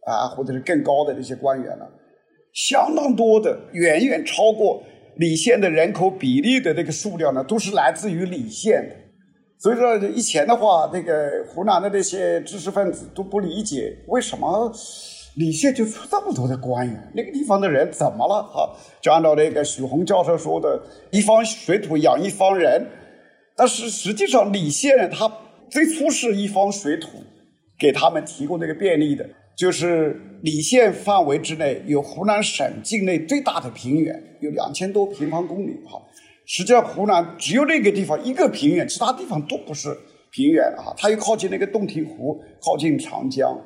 [0.07, 1.85] 啊，或者是更高的这些官员呢，
[2.55, 4.83] 相当多的，远远超过
[5.19, 8.97] 澧县的人口比例的这个数量呢，都是来自于澧县的。
[9.59, 14.73] 所以说，以前的话，那个湖南的那些知识分子都不理解为什么
[15.37, 18.43] 李县就出这么多的官员，那个地方的人怎么了？
[18.43, 22.87] 哈，就按照那个许宏教授说的，一方水土养一方人。
[23.57, 25.33] 但是实际上，李县他
[25.71, 27.09] 最初是一方水土
[27.79, 36.01] 给他们提供这个便利的，就是李县范围之内有湖南省境内最大的平原，有两千多平方公里，哈。
[36.45, 39.89] 实际上，湖南只有那个地方一个平原，其他地方都不是
[40.31, 40.95] 平原啊。
[40.97, 43.59] 它又靠近那个洞庭湖，靠近长江，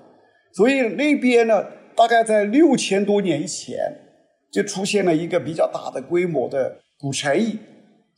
[0.52, 1.62] 所以那边呢，
[1.94, 3.76] 大概在六千多年以前
[4.50, 7.58] 就出现了一个比较大的规模的古城邑，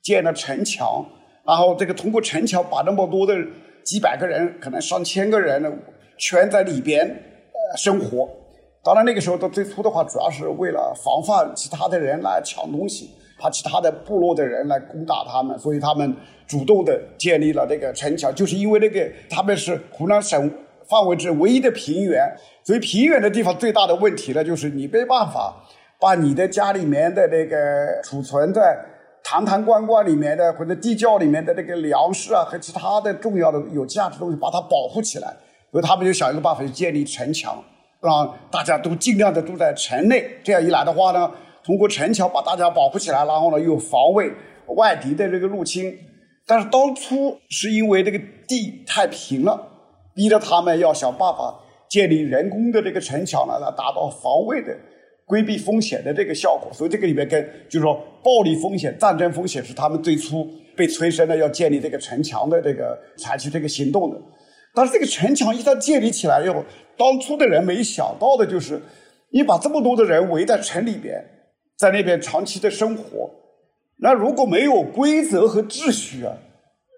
[0.00, 1.04] 建了城墙，
[1.44, 3.34] 然后这个通过城墙把那么多的
[3.82, 5.72] 几百个人，可能上千个人呢，
[6.16, 8.28] 圈在里边呃生活。
[8.84, 13.10] 当然那个时候到最初的话，主要是为了防范其他的人来抢东西。
[13.38, 16.14] 怕其他的部落的人来攻打他们，所以他们
[16.46, 20.48] 主动的建立了这个城墙，就是因为那个他们是湖南省
[20.88, 22.24] 范围之唯一的平原，
[22.62, 25.56] 所以平原的地方最大的问题呢，就是你没办法
[25.98, 28.78] 把你的家里面的那个储存在
[29.24, 35.34] 坛坛罐罐里面的或者地窖里面的那个粮食啊和其他的重要的有价值东西把它保护起来，
[35.70, 37.62] 所以他们就想一个办法，就建立城墙，
[38.00, 41.30] 让大家都尽量的住在城内，这样一来的话呢。
[41.64, 44.28] 通过城墙把大家保护起来，然后呢又防卫
[44.74, 45.96] 外敌的这个入侵。
[46.44, 49.64] 但是当初是因为这个地太平了，
[50.12, 51.54] 逼着他们要想办法
[51.88, 54.76] 建立人工的这个城墙呢，来达到防卫的、
[55.32, 56.70] 规避风险的这个效果。
[56.74, 64.20] 所以这个里面跟就是说暴力风险、战争风险是他们最初被催生的要建立这个城墙的这个采取这个行动的。
[64.74, 66.62] 但是这个城墙一旦建立起来以后，
[66.98, 68.78] 当初的人没想到的就是，
[69.30, 71.24] 你把这么多的人围在城里边。
[71.78, 73.28] 在那边长期的生活，
[73.98, 76.32] 那如果没有规则和秩序啊，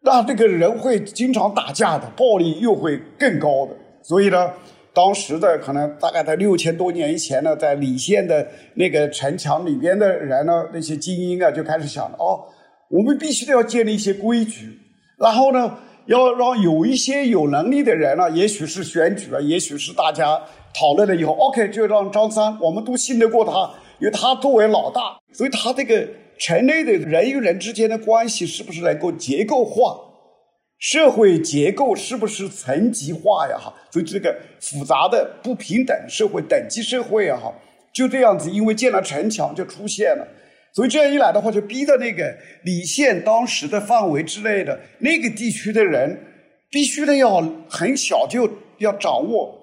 [0.02, 3.72] 那这个人会经常打架的，暴力又会更高的。
[4.02, 4.52] 所以呢，
[4.94, 12.44] 当时的可能大概在六千多年以前呢，在李县的那个城墙里边的人呢，那些精英啊，就开始想了哦，
[12.88, 14.78] 我们必须得要建立一些规矩，
[15.18, 20.40] 然后呢，要让有一些有能力的人呢，也许是选举了，也许是大家
[20.72, 23.68] 讨论了以后，OK，就让张三，我们都信得过他。
[24.00, 29.96] 因为他作为老大，所以他这个城内的人与人之间的关系是不是能够结构化？
[30.86, 33.56] 社会结构是不是层级化呀？
[33.56, 37.50] 哈，所以这个复杂的不平等社会、等级社会啊，哈，
[37.90, 40.28] 就这样子，因为建了城墙就出现了。
[40.74, 46.22] 所以这样一来的话，就逼得那个李县当时的范围之内的那个地区的人，
[46.68, 49.58] 必须得要很小就要掌握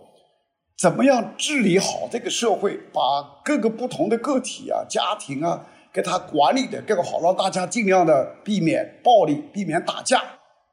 [0.75, 3.01] 怎么样治理好这个社会，把
[3.45, 10.19] 各个不同的个体啊、家庭啊，给他管理的更好，让大家尽量的避免暴力，避免打架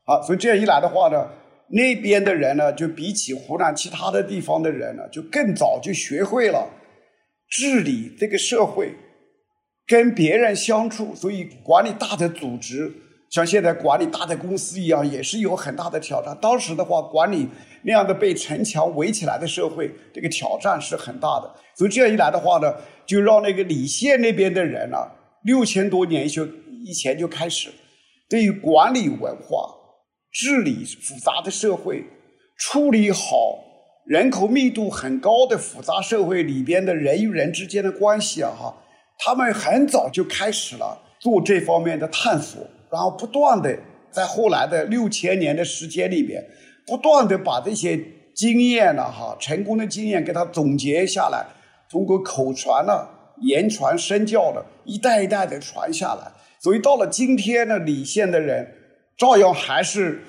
[0.09, 0.21] 啊。
[0.23, 1.29] 所以这样一来的话呢，
[1.69, 6.69] 那边的人呢，就比起湖南其他的地方的人呢，就更早就学会了
[7.49, 8.95] 治理这个社会。
[9.87, 12.93] 跟别人相处，所以管理大的组织，
[13.31, 16.37] 像现在管理大的公司一样，也是有很大的挑战。
[16.43, 17.49] 当时的话，管理
[17.85, 21.51] 那样的被城墙围起来的社会，这个挑战是很大的。
[21.75, 22.71] 所以这样一来的话呢，
[23.07, 24.99] 就让那个李县那边的人呢，
[25.45, 26.47] 六千多年就
[26.85, 27.71] 以前就开始，
[28.29, 29.75] 对于管理文化、
[30.33, 32.05] 治理复杂的社会、
[32.57, 33.23] 处理好
[34.07, 38.75] 人口密度很高的复杂社会里边的人与人之间的关系啊，哈。
[39.19, 43.77] 他们很早就开始了做这方面的探索，然后不断的
[44.11, 46.41] 在后来的六千年的时间里边，
[46.87, 48.01] 不断的把这些
[48.35, 51.45] 经验呢，哈，成功的经验给它总结下来，
[51.91, 52.93] 通过口传呢、
[53.43, 56.31] 言传身教的，一代一代的传下来。
[56.61, 58.73] 所以到了今天呢，李县的人
[59.19, 60.23] 照样还是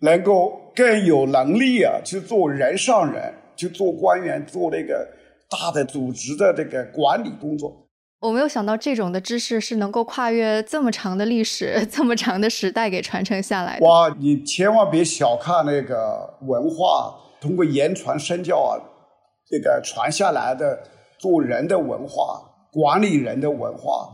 [0.00, 5.08] 能够更有能力啊，去做人上人，去做官员，做那个
[5.48, 7.86] 大的组织的这个管理工作。
[8.20, 13.86] 我没有想到这种的知识是能够跨越这么长的历史、 这么长的时代给传承下来的。
[13.86, 18.78] 哇，你千万别小看那个文化，通过言传身教啊，
[19.48, 20.82] 这个传下来的
[21.18, 22.40] 做人的文化、
[22.72, 24.08] 管理人的文化、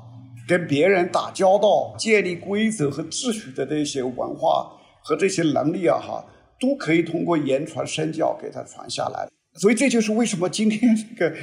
[0.49, 4.72] 跟别人打交道、建立规则和秩序的这些文化
[5.05, 6.24] 和这些能力啊，哈，
[6.59, 9.28] 都可以通过言传身教给他传下来。
[9.61, 11.36] 所以这就是为什么今天这个。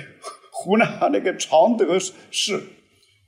[0.57, 2.57] 湖南那个常德市、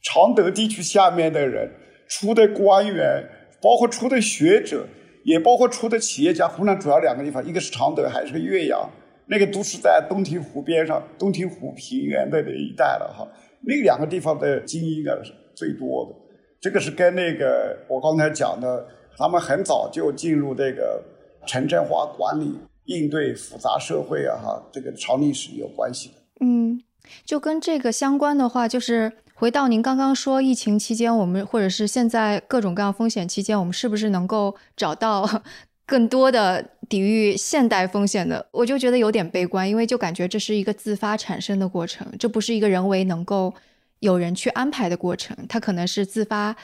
[0.02, 1.70] 常德地区下面的人
[2.08, 3.22] 出的官员，
[3.62, 4.88] 包括出的学者，
[5.26, 6.48] 也包括出的企业家。
[6.48, 8.90] 湖南主要两个地方，一个是常德，还是个岳阳，
[9.26, 13.28] 那个都是在洞庭湖边上、洞庭湖平原的那一带了哈。
[13.62, 15.14] 那两个地方的精英啊
[15.58, 16.16] 最多的。
[16.62, 18.86] 这个是跟那个我刚才讲的，
[19.18, 21.04] 他们很早就进入这个
[21.48, 26.16] 城镇化管理、应对复杂社会啊哈，这个长历史有关系的。
[26.42, 26.82] 嗯。
[27.24, 35.42] 就跟这个相关的话，就是回到您刚刚说疫情期间，我们或者是现在各种各样风险期间，我们是不是能够找到
[35.86, 38.46] 更多的抵御现代风险的？
[38.52, 43.54] 我就觉得有点悲观，因为就感觉这是一个自发产生的过程，这不是一个人为能够
[44.00, 46.56] 有人去安排的过程，它可能是自发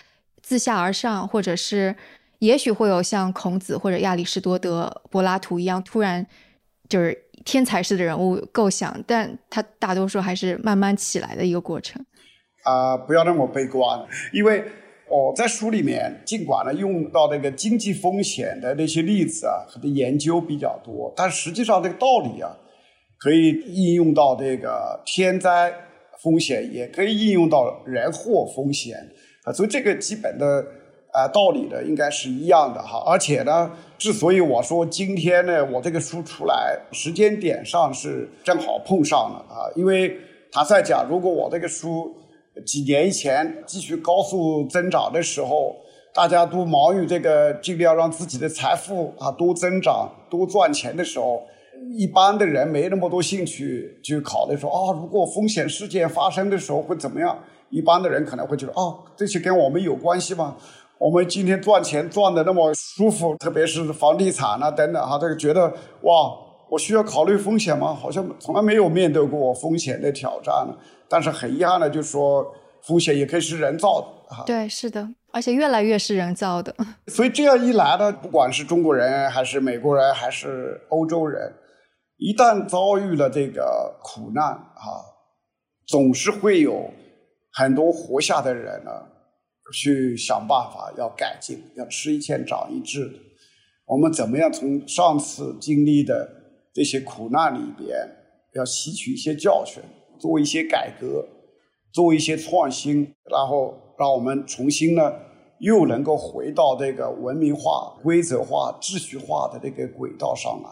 [0.41, 1.95] 自下而上，或者是
[2.39, 6.25] 也许会有像孔子或者亚里士多德、柏拉图一样突然
[6.88, 7.17] 就是。
[7.45, 12.01] 天才式的人物构想，但他大多数还是慢慢起来的一个过程。
[12.63, 13.99] 啊，不要那么悲观，
[14.31, 14.63] 因为
[15.09, 22.55] 我在书里面尽管呢用到那个经济风险的那些例子啊和的研究比较多，但实际上这个道理啊
[23.19, 25.73] 可以应用到这个天灾
[26.24, 28.97] 风险，也可以应用到人祸风险
[29.43, 30.65] 啊，所以这个基本的。
[31.13, 33.69] 啊，道理呢应该是一样的哈，而且呢，
[33.99, 40.17] 之所以我说今天呢，我这个书出来时间点上是正好碰上了啊，因为
[40.51, 42.11] 他在讲，如果我这个书
[42.65, 45.76] 几年以前继续高速增长的时候，
[46.15, 51.43] 大家都忙于这个尽量让自己的财富啊多增长、多赚钱的时候，
[51.91, 57.38] 一般的人没那么多兴趣去考虑说啊，如果风险事件发生的时候会怎么样？
[57.69, 60.55] 一般的人可能会觉得啊，这些跟我们有关系吗？
[60.99, 65.67] 我们今天赚钱赚的那么舒服，特别是房地产啊等等哈，这个觉得
[66.01, 66.31] 哇，
[66.69, 67.93] 我需要考虑风险吗？
[67.93, 70.53] 好像从来没有面对过风险的挑战。
[71.09, 72.45] 但是很遗憾的，就是说
[72.81, 74.43] 风险也可以是人造的哈。
[74.45, 76.73] 对，是的，而且越来越是人造的。
[77.07, 81.53] 所以这样一来呢，不管是中国人还是美国人还是欧洲人，
[82.18, 85.01] 一旦遭遇了这个苦难啊，
[85.88, 86.91] 总是会有
[87.53, 88.91] 很多活下的人呢。
[89.74, 93.11] 去想办法要改进，要吃一堑长一智。
[93.86, 96.30] 我们怎么样从上次经历的
[96.74, 97.97] 这些苦难里边，
[98.53, 99.82] 要吸取一些教训，
[100.20, 101.26] 做一些改革，
[101.91, 105.11] 做一些创新，然后让我们重新呢，
[105.59, 110.70] 又能够回到这个文明化、规则化、秩序化的这个轨道上来。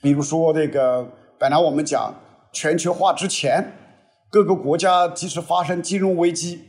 [0.00, 1.06] 比如说，这个
[1.38, 2.14] 本来我们讲
[2.52, 3.72] 全球化之前，
[4.30, 6.60] 各个国家即使发生金融危机，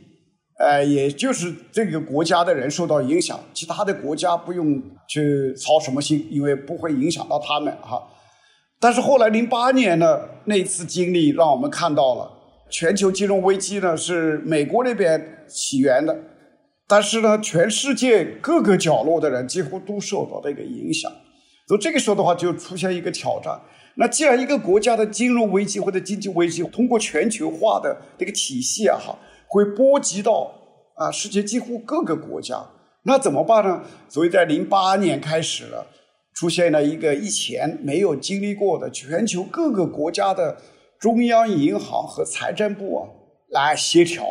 [0.58, 8.02] 呃，也就是这个国家的人受到影响，其他的国家不用去操什么心，因为不会影响到他们哈。
[8.80, 12.30] 但是后来零八年呢，那次经历让我们看到了
[12.68, 16.16] 全球金融危机呢是美国那边起源的，
[16.88, 21.12] 但是呢，全世界各个角落的人几乎都受到这个影响。
[21.70, 23.56] 所以这个时候的话，就出现一个挑战。
[23.94, 29.16] 那既然一个国家的金融危机或者经济危机通过全球化的这个体系啊，哈，
[29.46, 30.52] 会波及到
[30.96, 32.60] 啊世界几乎各个国家，
[33.04, 33.82] 那怎么办呢？
[34.08, 35.86] 所以在零八年开始了。
[36.32, 40.56] 出现了一个以前没有经历过的全球各个国家的
[40.98, 43.00] 中央银行和财政部啊
[43.50, 44.24] 来协调，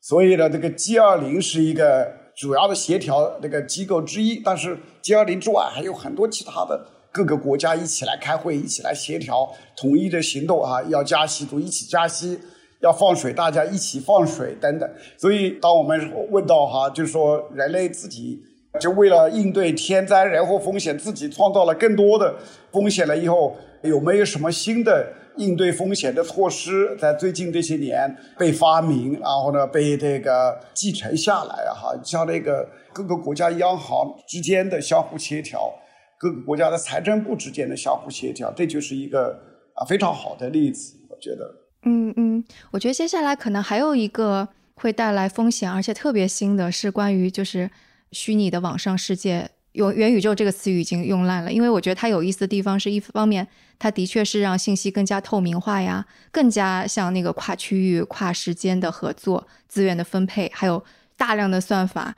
[0.00, 4.36] 所以呢，这个 G 二零是一个主要的协调那个机构之一。
[4.36, 12.38] 但是 G 二零之外还有很多其他的各个国家一起来开会，一起来协调统一的行动啊，要加息就一起加息，
[12.80, 14.88] 要放水大家一起放水等等。
[15.16, 18.42] 所以当我们问到哈，就是说人类自己。
[18.78, 22.36] 就为了应对天灾人祸风险，自己创造了更多的
[22.70, 31.72] 风险了以后，有没有什么新的应对风险的措施，在最近这些年被发明，然后呢被这个继承下来啊？
[31.74, 35.72] 哈，像那个各个国家央行之间的相互协调，
[36.18, 39.38] 各个国家的财政部之间的相互协调，这就是一个
[39.74, 41.54] 啊非常好的例子，我觉得。
[41.82, 47.70] 嗯嗯，我觉得接下来可能还有一个会带来风险，而且特别新的是关于就是。
[48.12, 51.52] 虚拟的网上世界，用元宇宙这个词语已经用烂了。
[51.52, 53.46] 因为我觉得它有意思的地方是一方面，
[53.78, 60.84] 它的确是让信息更加透明化呀，更加像那个跨区域、跨时间的合作、资源的分配，还有
[61.16, 62.16] 大量的算法。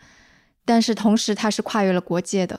[0.64, 2.58] 但是同时，它是跨越了国界的，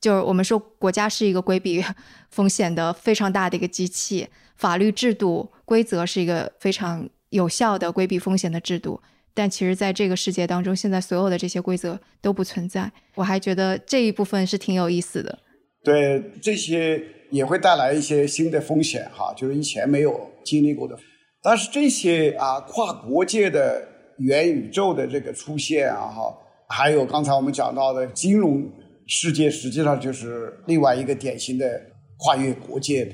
[0.00, 1.84] 就是我们说国家是一个规避
[2.30, 9.00] 风险的非常大的一个机器，法律制度规则是一个非常有效的规避风险的制度。
[9.32, 12.90] 但其实，在这个世界当中，现在所有的这些规则都不存在。
[13.14, 15.38] 我还觉得这一部分是挺有意思的。
[15.84, 17.00] 对，这些
[17.30, 20.98] 也会带来一些新的风险哈，就是以前没有经历过的。
[21.42, 23.86] 但是这些啊，跨国界的
[24.18, 26.36] 元宇宙的这个出现啊，哈，
[26.68, 28.68] 还有刚才我们讲到的金融
[29.06, 31.80] 世界，实际上就是另外一个典型的
[32.18, 33.12] 跨越国界的。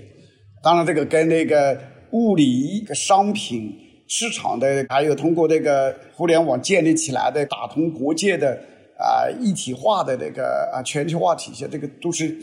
[0.62, 1.78] 当然，这个跟那个
[2.12, 3.84] 物理商品。
[4.09, 8.57] 市场的，还有通过这个互联网建立起来的打通国界的
[8.98, 12.36] 啊一体化的这个啊全球化体系，这个都是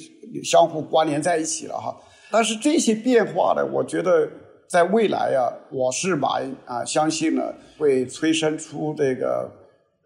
[0.43, 1.95] 相互关联在一起了哈。
[2.30, 4.30] 但是这些变化呢，我觉得
[4.68, 9.49] 在未来呀，我是蛮啊相信呢，会催生出这个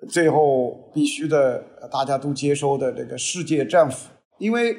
[0.08, 4.78] 最后必须的大家都接收的这个世界政府，因为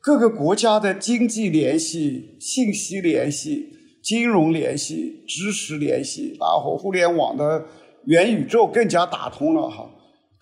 [0.00, 3.74] 各个国家的经济联系、信息联系。
[4.04, 7.64] 金融联系、知识联系，然后互联网的
[8.04, 9.90] 元宇宙更加打通了哈。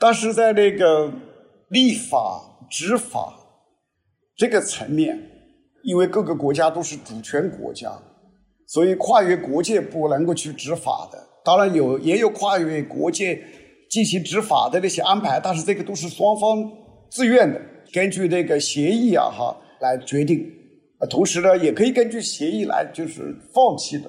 [0.00, 1.12] 但是在那个
[1.68, 3.32] 立法、执法
[4.36, 5.16] 这个层面，
[5.84, 7.96] 因为各个国家都是主权国家，
[8.66, 11.18] 所以跨越国界不能够去执法的。
[11.44, 13.40] 当然有，也有跨越国界
[13.88, 16.68] 进行执法的那些安排，但是这个都是双方
[17.12, 17.60] 自愿的，
[17.92, 20.61] 根据那个协议啊哈来决定。
[21.10, 24.08] 同时呢，也可以根据协议来就是放弃的，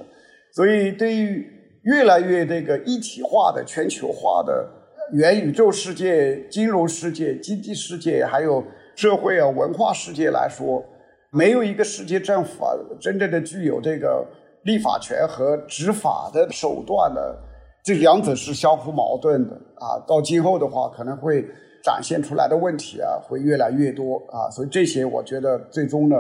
[0.52, 1.44] 所以对于
[1.84, 4.70] 越来越这个一体化的全球化的
[5.12, 8.64] 元宇宙世界、金融世界、经济世界，还有
[8.96, 10.84] 社会啊文化世界来说，
[11.32, 14.24] 没有一个世界政府啊真正的具有这个
[14.64, 17.36] 立法权和执法的手段的，
[17.84, 19.98] 这两者是相互矛盾的啊。
[20.08, 21.44] 到今后的话，可能会
[21.84, 26.16] 展现出来的问题啊会越来越多啊，所以这些我觉得最终呢。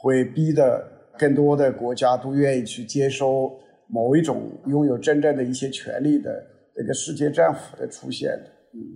[0.00, 0.86] 会逼得
[1.18, 6.30] 更多的国家都愿意去接收某一种拥有真正的一些权利的
[6.72, 8.30] 这个世界政府的出现。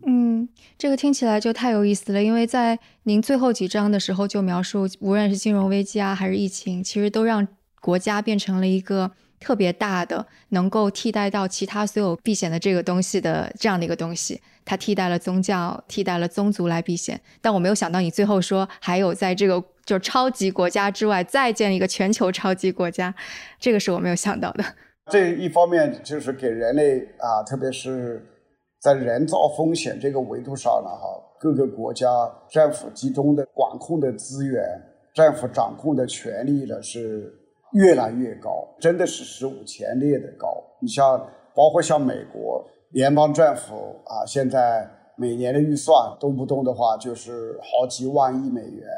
[0.07, 0.49] 嗯，
[0.79, 7.49] 这个听起来就太有意思了，因为在您最后几章的时候就描述，无论是金融危机啊，还是疫情，其实都让
[7.81, 14.41] 国家变成了一个特别大的，能够替代到其他所有避险的这个东西的这样的一个东西。
[14.65, 17.21] 它替代了宗教，替代了宗族来避险。
[17.41, 19.65] 但我没有想到你最后说还有在这个。
[19.85, 23.15] 就超级国家之外，再建一个全球超级国家，
[23.59, 24.65] 这个是我没有想到的。
[25.11, 28.25] 这一方面就是给人类啊，特别是
[28.81, 32.09] 在人造风险这个维度上呢，哈，各个国家
[32.49, 34.63] 政府集中的管控的资源、
[35.13, 37.35] 政府掌控的权力呢是
[37.73, 40.63] 越来越高，真的是史无前例的高。
[40.81, 41.19] 你像
[41.53, 48.89] 包括像美国联邦政府啊，现在每年的预算动不动的话就是好几万亿美元。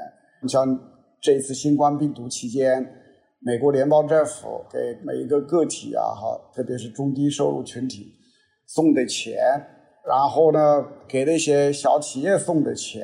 [0.45, 0.79] 你像
[1.23, 2.87] 这次新冠病毒期间，
[3.41, 8.13] 美国联邦政府给每一个个体啊，哈，特别是中低收入群体
[8.67, 9.39] 送的钱，
[10.07, 13.03] 然后呢，给那些小企业送的钱，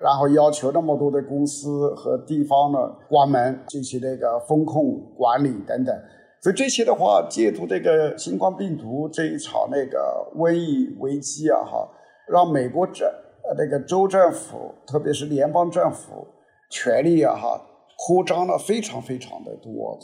[0.00, 2.78] 然后要求那么多的公司和地方呢
[3.08, 5.96] 关门进行那个风控管理等等。
[6.40, 11.88] 所以这些的话，借助这个新冠病毒这一场那个瘟疫危机啊，哈，
[12.26, 13.08] 让美国政
[13.56, 16.26] 那个州政府，特别是联邦政府
[16.72, 17.68] 权力啊，哈。
[18.04, 19.96] 扩张了非常非常的多，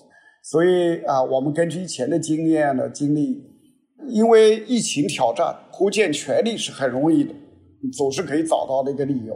[0.45, 3.43] 所以啊，我们根据以前的经验呢，经历，
[4.09, 7.35] 因为疫情挑战，扩建权力是很容易的，
[7.93, 9.35] 总是可以找到那个理由。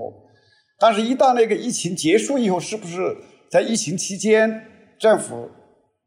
[0.79, 3.17] 但是，一旦那个疫情结束以后，是不是
[3.51, 4.63] 在疫情期间，
[5.01, 5.49] 政府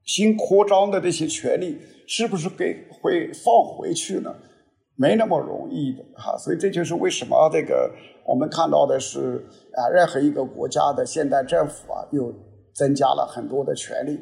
[0.05, 4.33] 新扩张的这些权力，是不是给会放回去呢？
[4.95, 7.91] 没那么容易的哈，所以这就是为什么这个
[8.25, 12.33] 我们看到的是啊，任何一个国家的现代政府啊，又
[12.73, 14.19] 增加了很多的权利，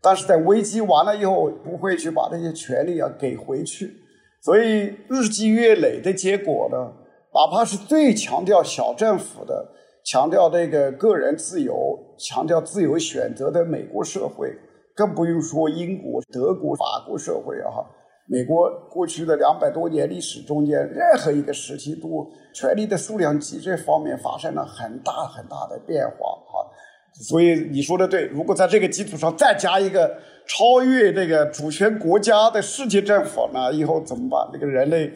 [0.00, 3.92] 但是在危机完了以后，不会去把这些权利啊给回去，
[4.40, 6.92] 所以日积月累的结果呢，
[7.34, 9.68] 哪怕是最强调小政府的、
[10.04, 14.56] 强调这个个人自由、强调自由选择的美国社会，
[14.94, 17.84] 更不用说英国、德国、法国社会啊。
[18.26, 26.14] 美国过去的两百多年历史中间，任何一个时期都权力的数量级这方面发生了很大很大的变化
[26.48, 26.70] 啊。
[27.12, 30.16] 所以你说的对，如果在这个基础上再加一个
[30.46, 34.48] 超越这个主权国家的世界政府，呢以后怎么办？
[34.52, 35.12] 这个人类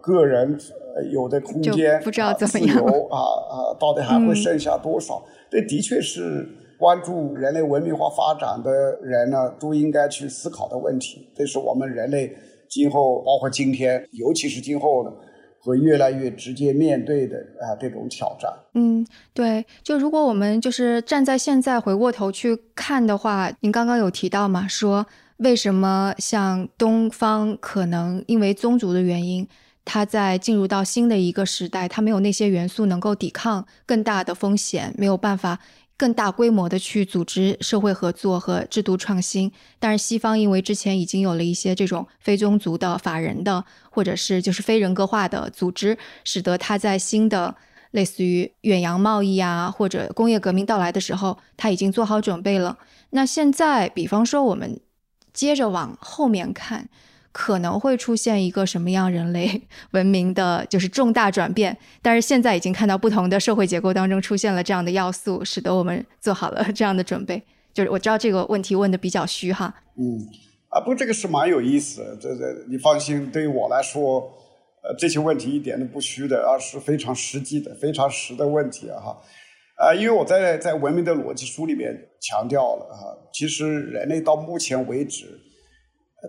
[0.00, 0.56] 个人
[1.10, 2.76] 有的空间不知道怎么样
[3.10, 5.24] 啊啊，到底还会剩下多少？
[5.50, 6.46] 这的确是。
[6.84, 8.70] 关注人类文明化发展的
[9.02, 11.26] 人呢，都应该去思考的问题。
[11.34, 12.30] 这是我们人类
[12.68, 15.10] 今后，包括今天，尤其是今后呢，
[15.62, 18.52] 会越来越直接面对的啊这种挑战。
[18.74, 19.64] 嗯，对。
[19.82, 25.06] 就如果我们就是站在现在回过头去看的话，您刚刚有提到嘛，说
[25.38, 29.48] 为什么像东方可能因为宗族的原因，
[29.86, 35.58] 它在进入到新的一个时代，它没有那些元素能够抵抗更大的风险，没有办法。
[35.96, 47.54] 更大规模的去组织社会合作和制度创新，但是西方因为之前已经有了一些这种非宗族的法人的，或者是就是非人格化的组织，使得它在新的
[47.92, 52.78] 类似于远洋贸易啊，或者工业革命到来的时候，它已经做好准备了。
[53.10, 54.80] 那现在，比方说我们
[55.32, 56.88] 接着往后面看。
[57.34, 59.60] 可能会出现一个什么样人类
[59.90, 61.76] 文明的，就是重大转变。
[62.00, 67.42] 但是现在已经看到不同的社会结构当中出现了这样的要素，使得我们做好了这样的准备。
[67.72, 69.74] 就是我知道这个问题问的比较虚哈。
[69.98, 70.22] 嗯，
[70.68, 72.16] 啊，不，这个是蛮有意思的。
[72.20, 74.20] 这这，你放心，对于我来说，
[74.84, 79.16] 呃，这些问题一点都不虚的，而是非常实际的、非常实的问题啊哈。
[79.76, 85.40] 啊，因为我在在《文明的逻辑》书里面强调了哈，其实人类到目前为止。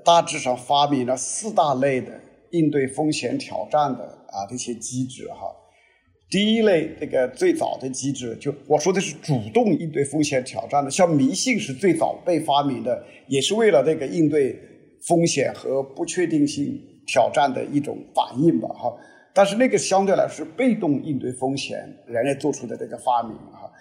[0.04, 2.12] 大致上发明了四大类的
[2.52, 5.48] 应对风险挑战的啊这些机制哈。
[6.30, 14.60] 第一类这个最早的机制，就我说的是主动应对风险挑战的，像迷信是最早被发明的，也是为了这个应对
[15.08, 16.78] 风险和不确定性
[17.08, 18.94] 挑战的一种反应吧哈。
[19.34, 21.78] 但是那个相对来说是被动应对风险，
[22.08, 23.72] 人类做出的这个发明哈，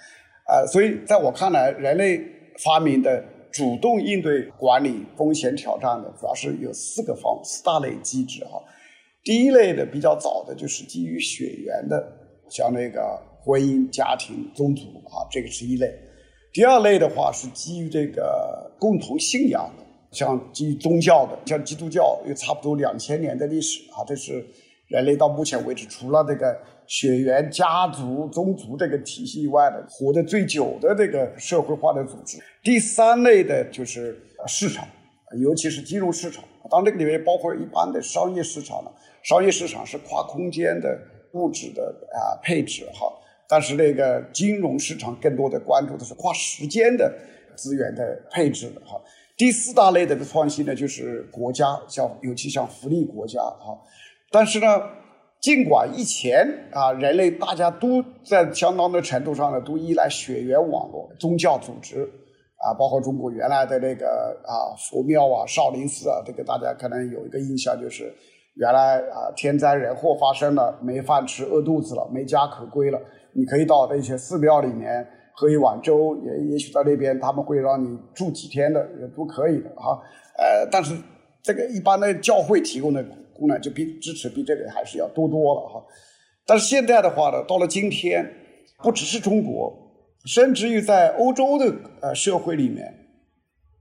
[0.46, 2.20] 啊，所以在我看来，人类
[2.62, 3.24] 发明的。
[3.54, 8.60] 主动应对管理风险挑战的，主要是有四个方四大类机制哈。
[9.22, 12.04] 第一类的比较早的就是基于血缘的，
[12.50, 15.88] 像那个婚姻、家庭、宗族啊，这个是一类。
[16.52, 24.44] 第二类的话是基于这个共同信仰的，像基于宗教的，像基督教有差不多两千年的历史啊，这是
[24.88, 26.60] 人类到目前为止除了这个。
[26.86, 32.38] 血缘、家族、宗族这个体系以外的，活得最久的这个社会化的组织。
[32.62, 34.86] 第三类的就是市场，
[35.38, 36.44] 尤其是金融市场。
[36.70, 38.92] 当然这个里面包括一般的商业市场了。
[39.22, 40.98] 商业市场是跨空间的
[41.32, 43.10] 物质的啊配置哈，
[43.48, 47.10] 但是那个金融市场更多的关注的是跨时间的
[47.56, 49.00] 资源的配置哈。
[49.36, 53.78] 第四大类的创新呢，就是国家，像尤其像福利国家哈，
[54.30, 54.82] 但是呢。
[55.44, 62.00] 尽管以前啊，人类大家都在相当的程度上呢，都依赖血缘网络、宗教组织
[62.56, 68.10] 啊，包括中国原来的那个啊佛庙啊、少林寺啊，这个大家可能有一个印象，就是
[68.54, 72.98] 原来啊天灾人祸发生了，没饭吃、饿肚子了、没家可归了，
[73.34, 80.00] 你可以到那些寺庙里面喝一碗粥，也也许在那边他们会让你住几天的，也都可以的哈。
[80.38, 80.94] 呃，但是
[81.42, 83.04] 这个一般的教会提供的。
[83.36, 85.84] 功能就比支持比这个还是要多多了哈，
[86.46, 88.24] 但是现在的话呢，到了今天，
[88.82, 89.72] 不只是中国，
[90.26, 92.92] 甚至于在欧洲的呃社会里面，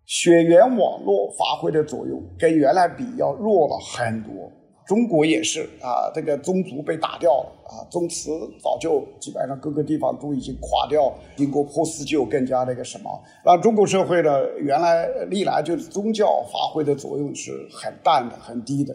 [0.05, 4.51] 血缘网络发挥的作用跟原来比要弱了很多。
[4.85, 8.29] 中国也是啊，这个宗族被打掉了啊，宗祠
[8.61, 13.09] 早就基本上各个地方都已经垮掉，经过破四旧更加那个什么。
[13.45, 14.29] 那中国社会呢，
[14.59, 18.93] 原来历来就是宗教发挥的作用是很淡的、很低的，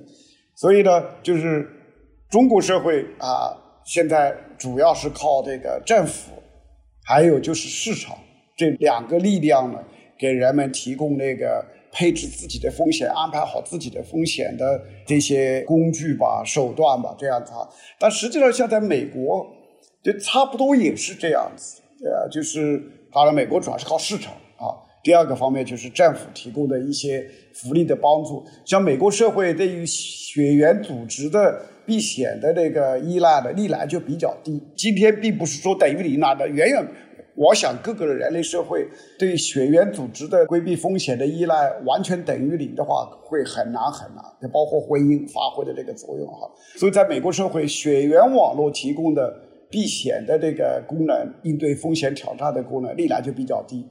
[0.59, 1.71] 所以呢，就是
[2.29, 6.33] 中国社会啊，现在主要是靠这个政府，
[7.05, 8.19] 还有就是市场
[8.57, 9.79] 这两个力量呢。
[10.19, 17.69] 给人们提供那个配置自己的风险、安排好自己的风险的这些工具吧、手段吧，这样子哈。
[18.01, 19.47] 但实际上，像在美国，
[20.03, 21.81] 就差不多也是这样子。
[22.05, 22.83] 呃，就是
[23.13, 24.75] 当然，美国主要是靠市场啊。
[25.03, 27.25] 第二个方面就是政府提供的一些
[27.55, 28.45] 福利的帮助。
[28.65, 34.63] 像美国社会对于血缘组织的避险的那个依赖的历来就比较低。
[34.77, 36.87] 今天并不是说等于零那的，远远。
[37.41, 38.85] 我想，各个的人类社会
[39.17, 44.25] 对血缘组织的规避风险的依赖完全等于零的话，会很难很难。
[44.43, 46.51] 也包括婚姻发挥的这个作用哈。
[46.77, 49.33] 所以，在美国社会，血缘网络提供的
[49.71, 53.87] 避险的这个功能、应对风险挑战的功能，历来就比较低。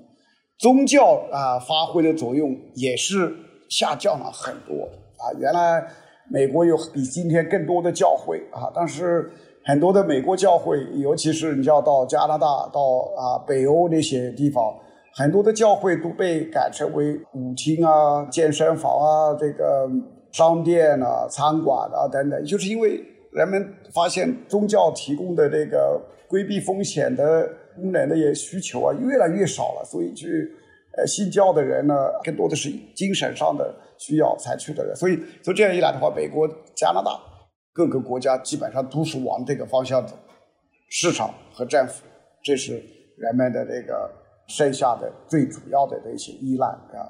[0.57, 3.33] 宗教啊，发挥的作用也是
[3.69, 4.85] 下降了很多
[5.17, 5.31] 啊。
[5.39, 5.85] 原来
[6.29, 9.29] 美国有比今天更多的教会啊，但是。
[9.69, 14.73] 很多的美国教会，尤其是你要到加拿大、到啊北欧那些地方，
[15.13, 19.85] 很多的教会都被改成为舞厅啊、健身房啊、这个
[20.31, 23.03] 商店啊、餐馆啊等等，就是因为
[23.33, 23.61] 人们
[23.93, 30.51] 发现宗教提供的这个规避风险的功能的也需求啊越来越少了，所以去
[30.97, 37.17] 呃信教的人呢，更多的是精神上的需要才去的人，所以所以这样一来的话，美国、加拿大。
[37.73, 40.17] 各个国家基本上都是往这个方向走，
[40.89, 42.03] 市场和政府，
[42.43, 42.83] 这是
[43.17, 44.09] 人们的这个
[44.47, 47.05] 剩下的最主要的这些依赖啊。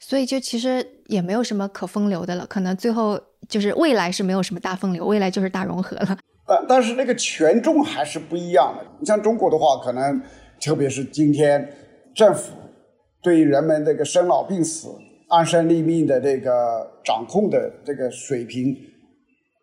[0.00, 6.18] 所以就其实也没有什么可风流的了，可能最后就是未来是没有什么大风流，未来就是大融合了。
[6.48, 8.84] 但但是那个权重还是不一样的。
[8.98, 10.20] 你像中国的话，可能
[10.58, 11.70] 特别是今天
[12.14, 12.54] 政府
[13.22, 14.88] 对人们这个生老病死、
[15.28, 18.74] 安身立命的这个掌控的这个水平。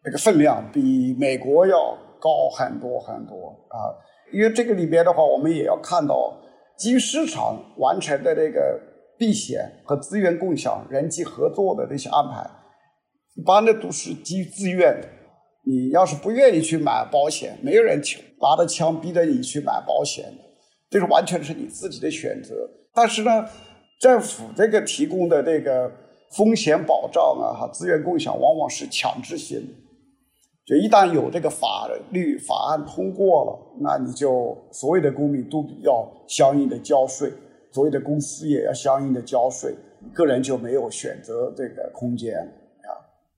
[0.04, 3.90] 这个分量比美国要高很多很多啊！
[4.32, 6.32] 因为这个里边的话，我们也要看到
[6.78, 8.80] 基于市场完成的这个
[9.18, 12.48] 避险和资源共享、人际合作的这些安排，
[13.34, 15.10] 一般的都是基于自愿的。
[15.66, 18.00] 你要是不愿意去买保险，没有人
[18.40, 20.44] 拿着枪逼着你去买保险的，
[20.90, 22.54] 这是完全是你自己的选择。
[22.94, 23.46] 但是呢，
[24.00, 25.92] 政府这个提供的这个
[26.32, 29.74] 风险保障啊，哈，资源共享往往是强制性的。
[30.66, 37.32] 就一旦有这个法律法案通过了，那你就所有的公民都要相应的交税，
[37.72, 39.76] 所有的公司也要相应的交税，
[40.14, 42.90] 个人就没有选择这个空间啊。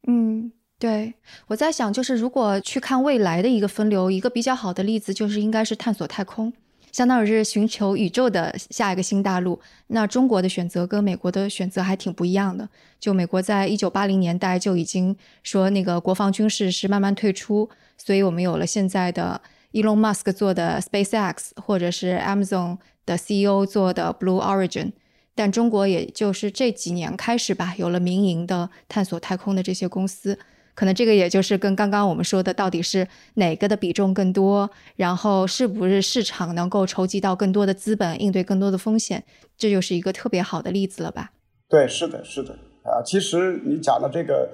[0.07, 0.49] 嗯，
[0.79, 1.15] 对，
[1.47, 6.53] 我在想，就是如果去看未来的一个分流，一个比较好的例子就是应该是探索太空。
[6.91, 9.59] 相当于是寻求宇宙的下一个新大陆。
[9.87, 12.67] 那中国的选择跟美国的选择还挺不一样的。
[12.99, 19.41] 就美国在一九八零年代就已经说那个国防军事是慢慢退出，所以我们有了现在的
[19.73, 24.91] Elon Musk 做的 SpaceX，或者是 Amazon 的 CEO 做的 Blue Origin。
[25.35, 30.39] 但中国也就是这几年开始吧，有了民营的探索太空的这些公司。
[30.77, 39.23] 可能这个也就是跟刚刚我们说的，到底是哪个的比重更多，然后是不是市场能够筹集到更多的资本，应对更多的风险，
[39.57, 41.31] 这就是一个特别好的例子了吧？
[41.67, 42.53] 对，是的，是的
[42.83, 43.01] 啊。
[43.03, 44.51] 其实你讲的这个，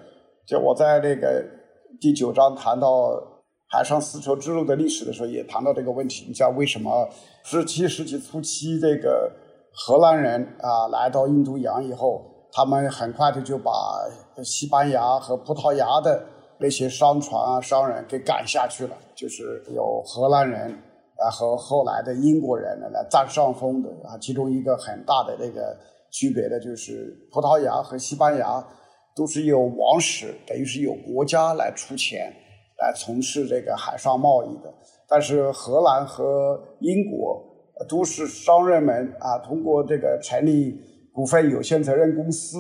[0.47, 1.43] 就我在那个
[1.99, 3.11] 第九章谈到
[3.67, 6.23] 海上丝绸之路的历史的时候，也谈到这个问题。
[6.25, 7.09] 你像为什么
[7.43, 9.29] 十七世纪初期这个
[9.73, 12.29] 荷兰人啊来到印度洋以后？
[12.55, 13.71] 他们很快的就把
[14.43, 16.23] 西班牙和葡萄牙的
[16.59, 20.69] 那些商船啊、商人给赶下去了，就是有荷兰人
[21.17, 24.15] 啊和后来的英国人呢来占上风的啊。
[24.21, 25.75] 其中一个很大的那个
[26.11, 28.63] 区别的就是，葡萄牙和西班牙
[29.15, 32.31] 都是由王室，等于是由国家来出钱
[32.77, 34.71] 来从事这个海上贸易的，
[35.07, 37.43] 但是荷兰和英国
[37.89, 40.79] 都是商人们啊，通过这个成立。
[41.13, 42.57] 股份有限责任公司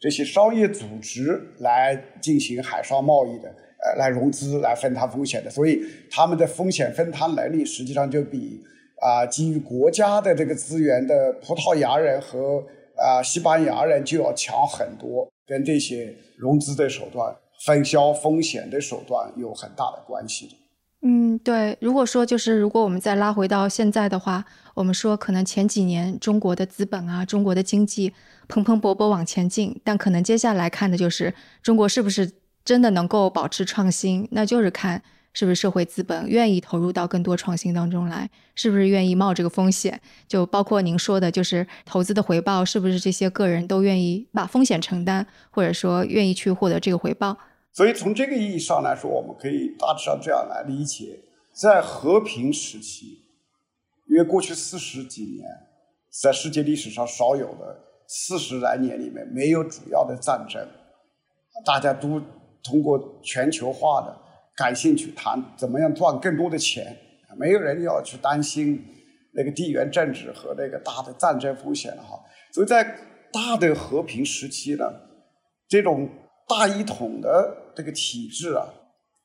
[0.00, 5.80] 这些商业组织来进行海上贸易的，呃，来融资、来分摊风险的，所以
[6.10, 8.60] 他们的风险分摊能力实际上就比
[9.00, 12.64] 啊基于国家的这个资源的葡萄牙人和
[12.96, 17.34] 啊西班牙人就要强很多，跟这些融资的手段、
[17.64, 20.48] 分销风险的手段有很大的关系。
[21.02, 21.76] 嗯，对。
[21.80, 24.44] 如果说就是如果我们再拉回到现在的话，
[24.74, 28.12] 我们说可能前几年中国的资本啊，中国的经济
[28.48, 32.30] 蓬蓬勃勃往前进，但可能接下来看的就是中国是不是
[32.64, 35.02] 真的能够保持创新，那就是看。
[35.34, 38.28] 是不是社会资本愿意投入到更多创新当中来？
[38.54, 39.98] 是不是愿意冒这个风险？
[40.28, 47.38] 就包括您说的，就是投资的回报，是不是这些个人都愿意把风险承担，或者说愿意去获得这个回报？
[47.72, 51.18] 所以从这个意义上来说，我们可以大致上这样来理解：
[51.52, 53.24] 在和平时期，
[54.08, 55.48] 因为过去四十几年
[56.22, 60.68] 在世界历史上少有的四十来年里面没有主要的战争，
[61.64, 62.20] 大家都
[62.62, 64.18] 通过全球化的。
[64.54, 66.94] 感兴趣谈怎么样赚更多的钱，
[67.38, 68.84] 没有人要去担心
[69.32, 72.20] 那个地缘政治和那个大的战争风险了哈。
[72.52, 72.84] 所以在
[73.32, 74.84] 大的和平时期呢，
[75.66, 76.06] 这种
[76.46, 78.66] 大一统的这个体制啊，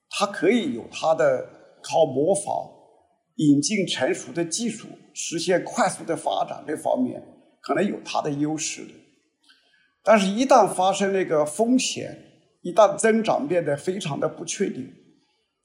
[0.09, 1.47] 它可以有它的
[1.81, 2.69] 靠模仿、
[3.35, 7.21] 引进成熟的技术、实现快速的发展这方面，
[7.61, 8.91] 可能有它的优势的。
[10.03, 12.17] 但是，一旦发生那个风险，
[12.61, 14.93] 一旦增长变得非常的不确定。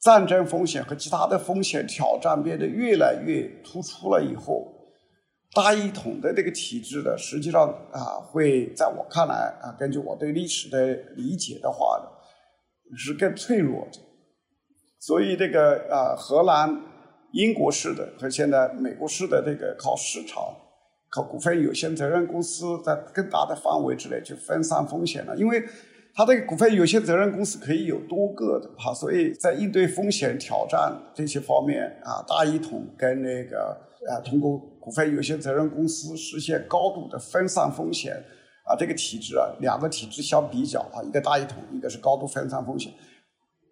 [0.01, 4.66] 战争风险和其他的风险挑战变得越来越突出了以后，
[5.55, 12.09] 大一统的这个体制呢，实际上啊，会在我看来啊，根据我对历史的理解的话呢，
[12.97, 13.99] 是更脆弱的。
[14.99, 16.80] 所以这个啊，荷兰、
[17.32, 20.43] 英国式的和现在美国式的这个靠市场、
[21.11, 25.62] 靠股份有限责任公司在更大的范围之内去分散风险了，因为。
[26.14, 33.74] 它这个股份有限责任公司可以有多个的哈，所以在应对风险挑战这些方面啊，大一统跟那个
[34.07, 38.22] 啊，通过股份有限责任公司实现高度的分散风险
[38.65, 42.93] 啊，这个体制啊，两个体制相比较啊，一个大一统，一个是高度分散风险，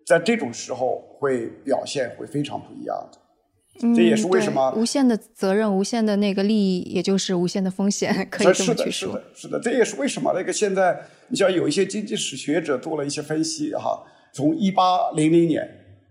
[0.06, 3.18] 在这种时候会表现会非常不一样的。
[3.94, 9.12] 这也是为什么无限的责任、无限的那个利益，也就是无限的风险，可以这么去说。
[9.12, 9.60] 是的，是的，是的。
[9.60, 14.02] 这也是为什么那个现在，你像有一些经济史学者做了一些分析哈，
[14.34, 15.66] 从一八零零年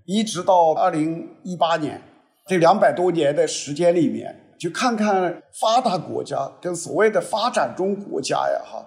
[0.05, 2.01] 一直到二零一八年
[2.47, 8.85] 这两百多年的时间里面，就看看发达国家跟所谓的发展中国家呀哈，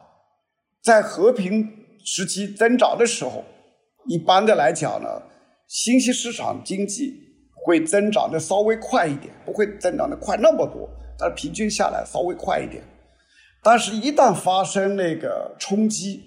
[0.85, 1.69] 在和平
[2.05, 3.45] 时期增长的时候，
[4.07, 5.23] 一般的来讲呢，
[5.67, 7.21] 信息市场经济。
[7.65, 12.83] 会增长的稍微快一点，不会增长的快那么多，但是平均下来稍微快一点。
[13.63, 16.25] 但是，一旦发生那个冲击，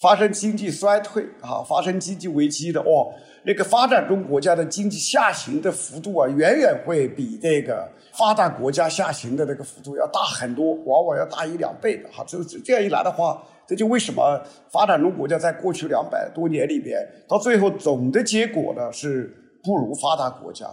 [0.00, 3.12] 发生经济衰退啊，发生经济危机的哦，
[3.44, 12.24] 那个发展中国家的经济下行的幅度啊，远远会比这个发达国家下行的那个幅度要大很多，往往要大一两倍的哈。
[12.26, 14.42] 这这样一来的话，这就为什么
[14.72, 19.40] 发展中国家在过去两百多年里边，到最后总的结果呢是。
[19.66, 20.66] 不如发达国家，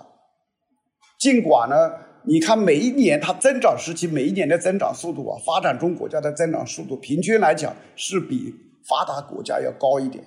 [1.17, 1.93] 尽管呢，
[2.25, 8.53] 你看每一年它增长时期每一年的增长速度啊，发展中国家的增长速度平均来讲是比
[8.89, 10.21] 发达国家要高一点，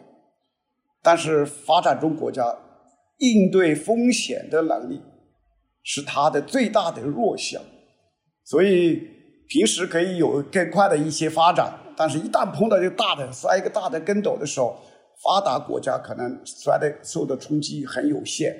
[1.04, 2.42] 但是发展中国家
[3.18, 5.00] 应对风险的能力
[5.84, 7.62] 是它的最大的弱项，
[8.42, 9.06] 所以
[9.46, 14.76] 平时可以有更快的一些发展，但是一旦碰到一个大的摔一个大的跟斗的时候。
[15.22, 18.52] 发达国家可能摔的受的冲击很有限，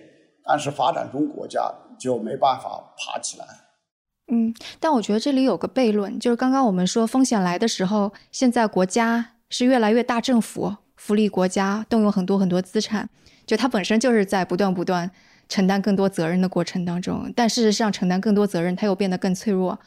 [0.44, 1.60] 但是发展中国家
[1.98, 3.44] 就没办法爬起来。
[4.32, 13.08] 嗯，但我觉得这里有个悖论，就是刚刚我们说风险来的时候，现在国家是越来越大政府，福利国家，动用很多很多资产，
[13.46, 15.10] 就它本身就是在不断不断
[15.48, 17.32] 承担更多责任的过程当中。
[17.34, 19.78] 但事实上，承担更多责任，它又变得更脆弱，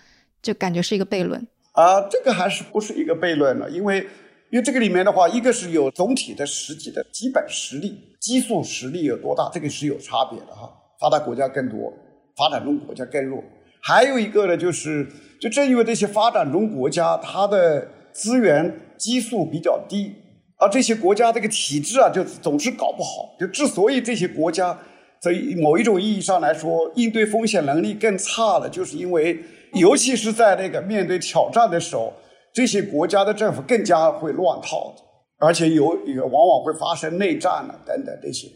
[0.41, 1.47] 就感觉是一个悖论。
[1.74, 4.08] 啊，这个还是不是一个悖论了，因为。
[4.49, 10.72] 因为这个里面的话，一个是有总体的实际的基本实力、基数实力有多大，这个是有差别的哈。
[11.01, 11.93] 发达国家更多，
[12.34, 13.43] 发展中国家更弱。
[13.82, 15.05] 还有一个呢，就是
[15.41, 20.16] 就正因为这些发展中国家它的资源基数比较低，
[20.58, 23.36] 而这些国家这个体制啊，就总是搞不好。
[23.39, 24.78] 就之所以这些国家
[25.20, 25.32] 在
[25.62, 29.39] 某一种意义上来说应对风险能力更差了，就是因为
[29.74, 32.14] 尤其是在那个面对挑战的时候。
[32.53, 35.03] 这些国家的政府更加会乱套的，
[35.38, 38.47] 而且有也往往会发生内战了等等这些，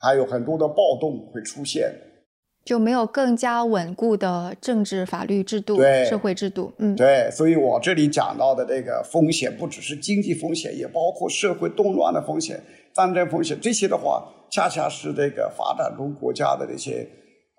[0.00, 1.92] 还有很多的暴动会出现，
[2.64, 6.72] 就没有更加稳固的政治法律制度、社会制度。
[6.78, 12.62] 嗯，对，所以我这里讲到的这个风险，不只是经济风险，也包括社会动乱的风险、
[12.94, 17.06] 战争风险，这些的话，恰恰是这个发展中国家的这些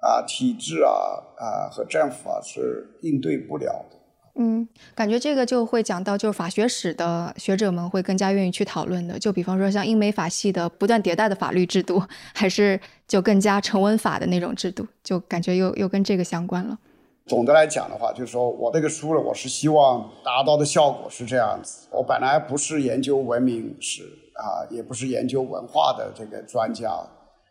[0.01, 0.89] 啊体制啊
[1.38, 3.97] 啊和政府啊是应对不了的。
[4.38, 9.17] 嗯，感觉这个就会讲到，就是法学史的学者们会更加愿意去讨论的。
[9.17, 12.77] 就比方说像英美法系的不断迭代的法律制度，还是
[13.07, 16.77] 就更加成文法的那种制度，就感觉又又跟这个相关了。
[17.25, 21.88] 总的来讲的话，就是说我这个书呢，我是希望达到的效果是这样子。
[21.91, 26.91] 我本来不是研究文明史啊，也不是研究文化的这个专家，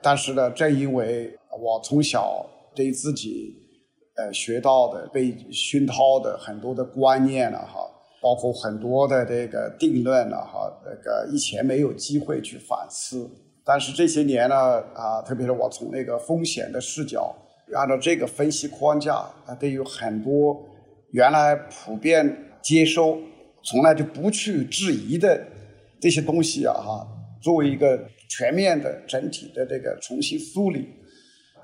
[0.02, 3.63] 但是呢，正因为我从小对自己。
[4.16, 7.80] 呃，学到的、被熏陶的很多的观念了哈，
[8.22, 13.28] 包括很多的这个定论了哈，那个以前没有机会去反思，
[13.64, 17.34] 但是这些年呢，啊，特别是我从那个风险的视角，
[17.74, 19.14] 按照这个分析框架，
[19.46, 20.64] 啊，对于很多
[21.10, 23.18] 原来普遍接收、
[23.64, 25.44] 从来就不去质疑的
[26.00, 27.04] 这些东西啊，哈，
[27.42, 30.88] 作为一个全面的、整体的这个重新梳理。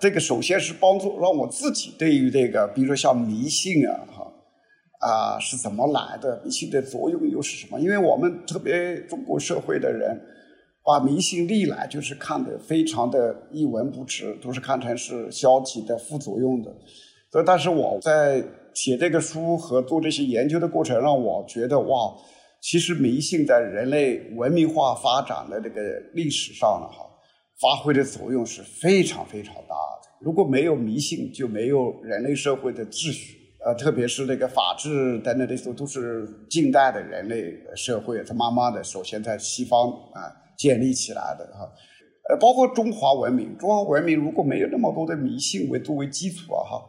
[0.00, 4.32] 这个首先是帮助让我自己对于这个，比如说像迷信啊，哈，
[5.06, 6.40] 啊是怎么来的？
[6.42, 7.78] 迷信的作用又是什么？
[7.78, 10.18] 因为我们特别中国社会的人，
[10.82, 16.74] 把迷信历来就是看得非常的一文不值，都是看成是消极的、副作用的。
[17.30, 18.42] 所以，但是我在
[18.72, 22.14] 写这个书和做这些研究的过程，让我觉得哇，
[22.62, 25.82] 其实迷信在人类文明化发展的这个
[26.14, 27.06] 历史上呢，哈。
[27.60, 30.08] 发挥的作用是非常非常大的。
[30.20, 33.38] 如果没有迷信，就没有人类社会的秩序。
[33.62, 41.70] 呃，特别是那个法治等等这些，都是近代的人类社会，它慢慢的首先在西方啊建立起来的哈。
[42.30, 46.82] 呃，包括中华文明，中华文明如果没有那么多的迷信为作为基础啊哈，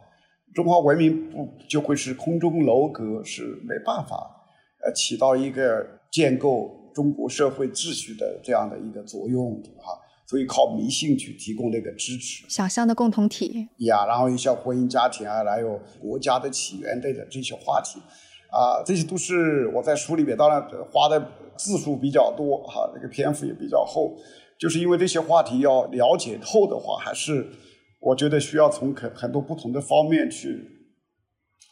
[0.54, 4.16] 中华文明不就会是空中楼阁，是没办法
[4.82, 9.92] 呃起到一个建构中国社会秩序的这样的一个作用哈。
[10.24, 13.68] 所以靠迷信去提供那个支持，想象的共同体。
[13.78, 18.00] 呀，然后一些婚姻家庭啊，还有国家的起源等等这些话题，
[18.50, 21.20] 啊，这些都是我在书里面当然花的
[21.56, 24.16] 字数比较多哈，那个篇幅也比较厚，
[24.58, 27.46] 就是因为这些话题要了解透的话，还是
[28.00, 30.66] 我觉得需要从很很多不同的方面去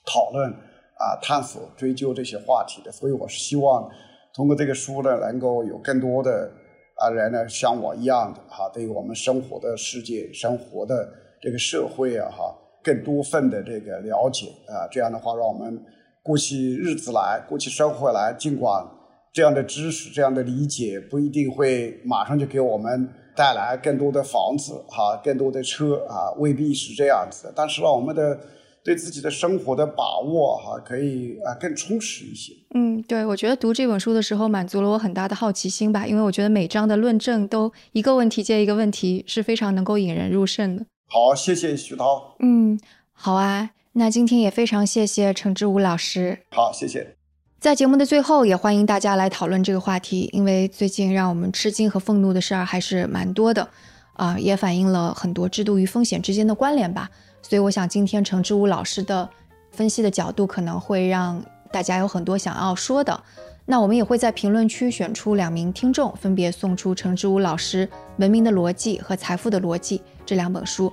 [0.04, 3.88] 讨论啊、探索、追究这些话题的，所以我是希望
[4.34, 6.59] 通过这个书呢，能够有更多的。
[7.00, 11.08] 啊，人呢像我一样的哈，对于我们生活的世界、生活的
[11.40, 15.82] 这个社会啊哈，更多份的这个了解啊，这样的话，让我们
[16.22, 18.34] 过起日子来，过起生活来。
[18.34, 18.86] 尽管
[19.32, 27.52] 这样的知识、这样的理解不一定会马上就给我们带来更多的房子哈、更多的车啊，未必是这样子的。
[27.56, 28.38] 但是让我们的。
[28.82, 32.52] 对自己的生活的把握，哈，可以啊更充实一些。
[32.74, 40.86] 嗯，对，我觉得读这本书的时候，满足了我很大的好奇心吧，因为我觉得每章的论证都一个问题接一个问题，是非常能够引人入胜的。
[41.08, 42.36] 好，谢谢徐涛。
[42.38, 42.80] 嗯，
[43.12, 46.38] 好啊，那今天也非常谢谢程志武老师。
[46.50, 47.16] 好，谢谢。
[47.58, 53.68] 在节目的最后，也欢迎大家来讨论这个话题，因为最近让我们吃惊和愤怒的事儿还是蛮多的，
[54.14, 57.10] 啊，也反映了很多制度与风险之间的关联吧。
[57.50, 59.28] 所以我想，今天程志武老师的
[59.72, 63.20] 分析的角度可能会让大家有很多想要说的。
[63.66, 67.84] 那我们也会在评论区选出两名听众，分别送出程志武老师
[68.18, 70.92] 《文明的逻辑》和《财富的逻辑》这两本书。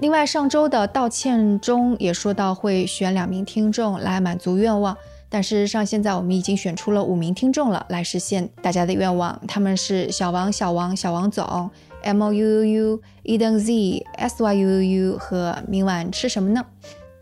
[0.00, 4.96] 另外，上周的道歉中也说到会选两名听众来满足愿望，
[5.28, 9.40] 但事实上现在我们已经选出了五名听众了，来实现大家的愿望。
[9.46, 11.70] 他们是小王、小王、小王总。
[12.00, 16.64] M O U U U E D Z S Y U U U 和明晚吃什么呢？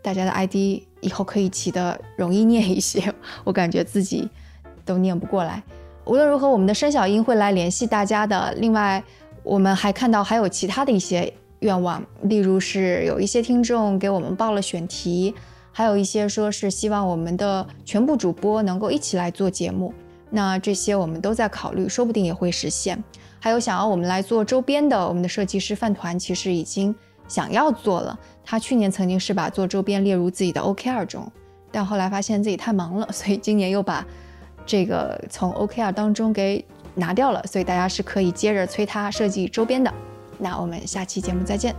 [0.01, 0.55] 大家的 ID
[1.01, 4.29] 以后可以起的容易念一些，我感觉自己
[4.85, 5.61] 都念不过来。
[6.05, 8.53] 无论如何，我们的申小英会来联系大家的。
[8.53, 9.03] 另外，
[9.43, 15.35] 我们还看到还有其他的一些愿望，例如是有一些听众给我们报了选题，
[15.73, 19.93] 还有一些说是希望我们的全部主播能够一起来做节目。
[20.29, 23.01] 那这些我们都在考虑，说不定也会实现。
[23.39, 26.93] 还有想要我们来做周边的，我们的设计师饭团其实已经
[27.27, 28.17] 想要做了。
[28.43, 31.31] 他去年曾经是把做周边列入自己的 OKR 中，
[31.71, 34.05] 但后来发现自己太忙了，所以今年又把
[34.65, 36.63] 这个从 OKR 当中给
[36.95, 37.41] 拿掉了。
[37.45, 39.93] 所以大家是可以接着催他设计周边的。
[40.39, 41.73] 那我们下期节目再见。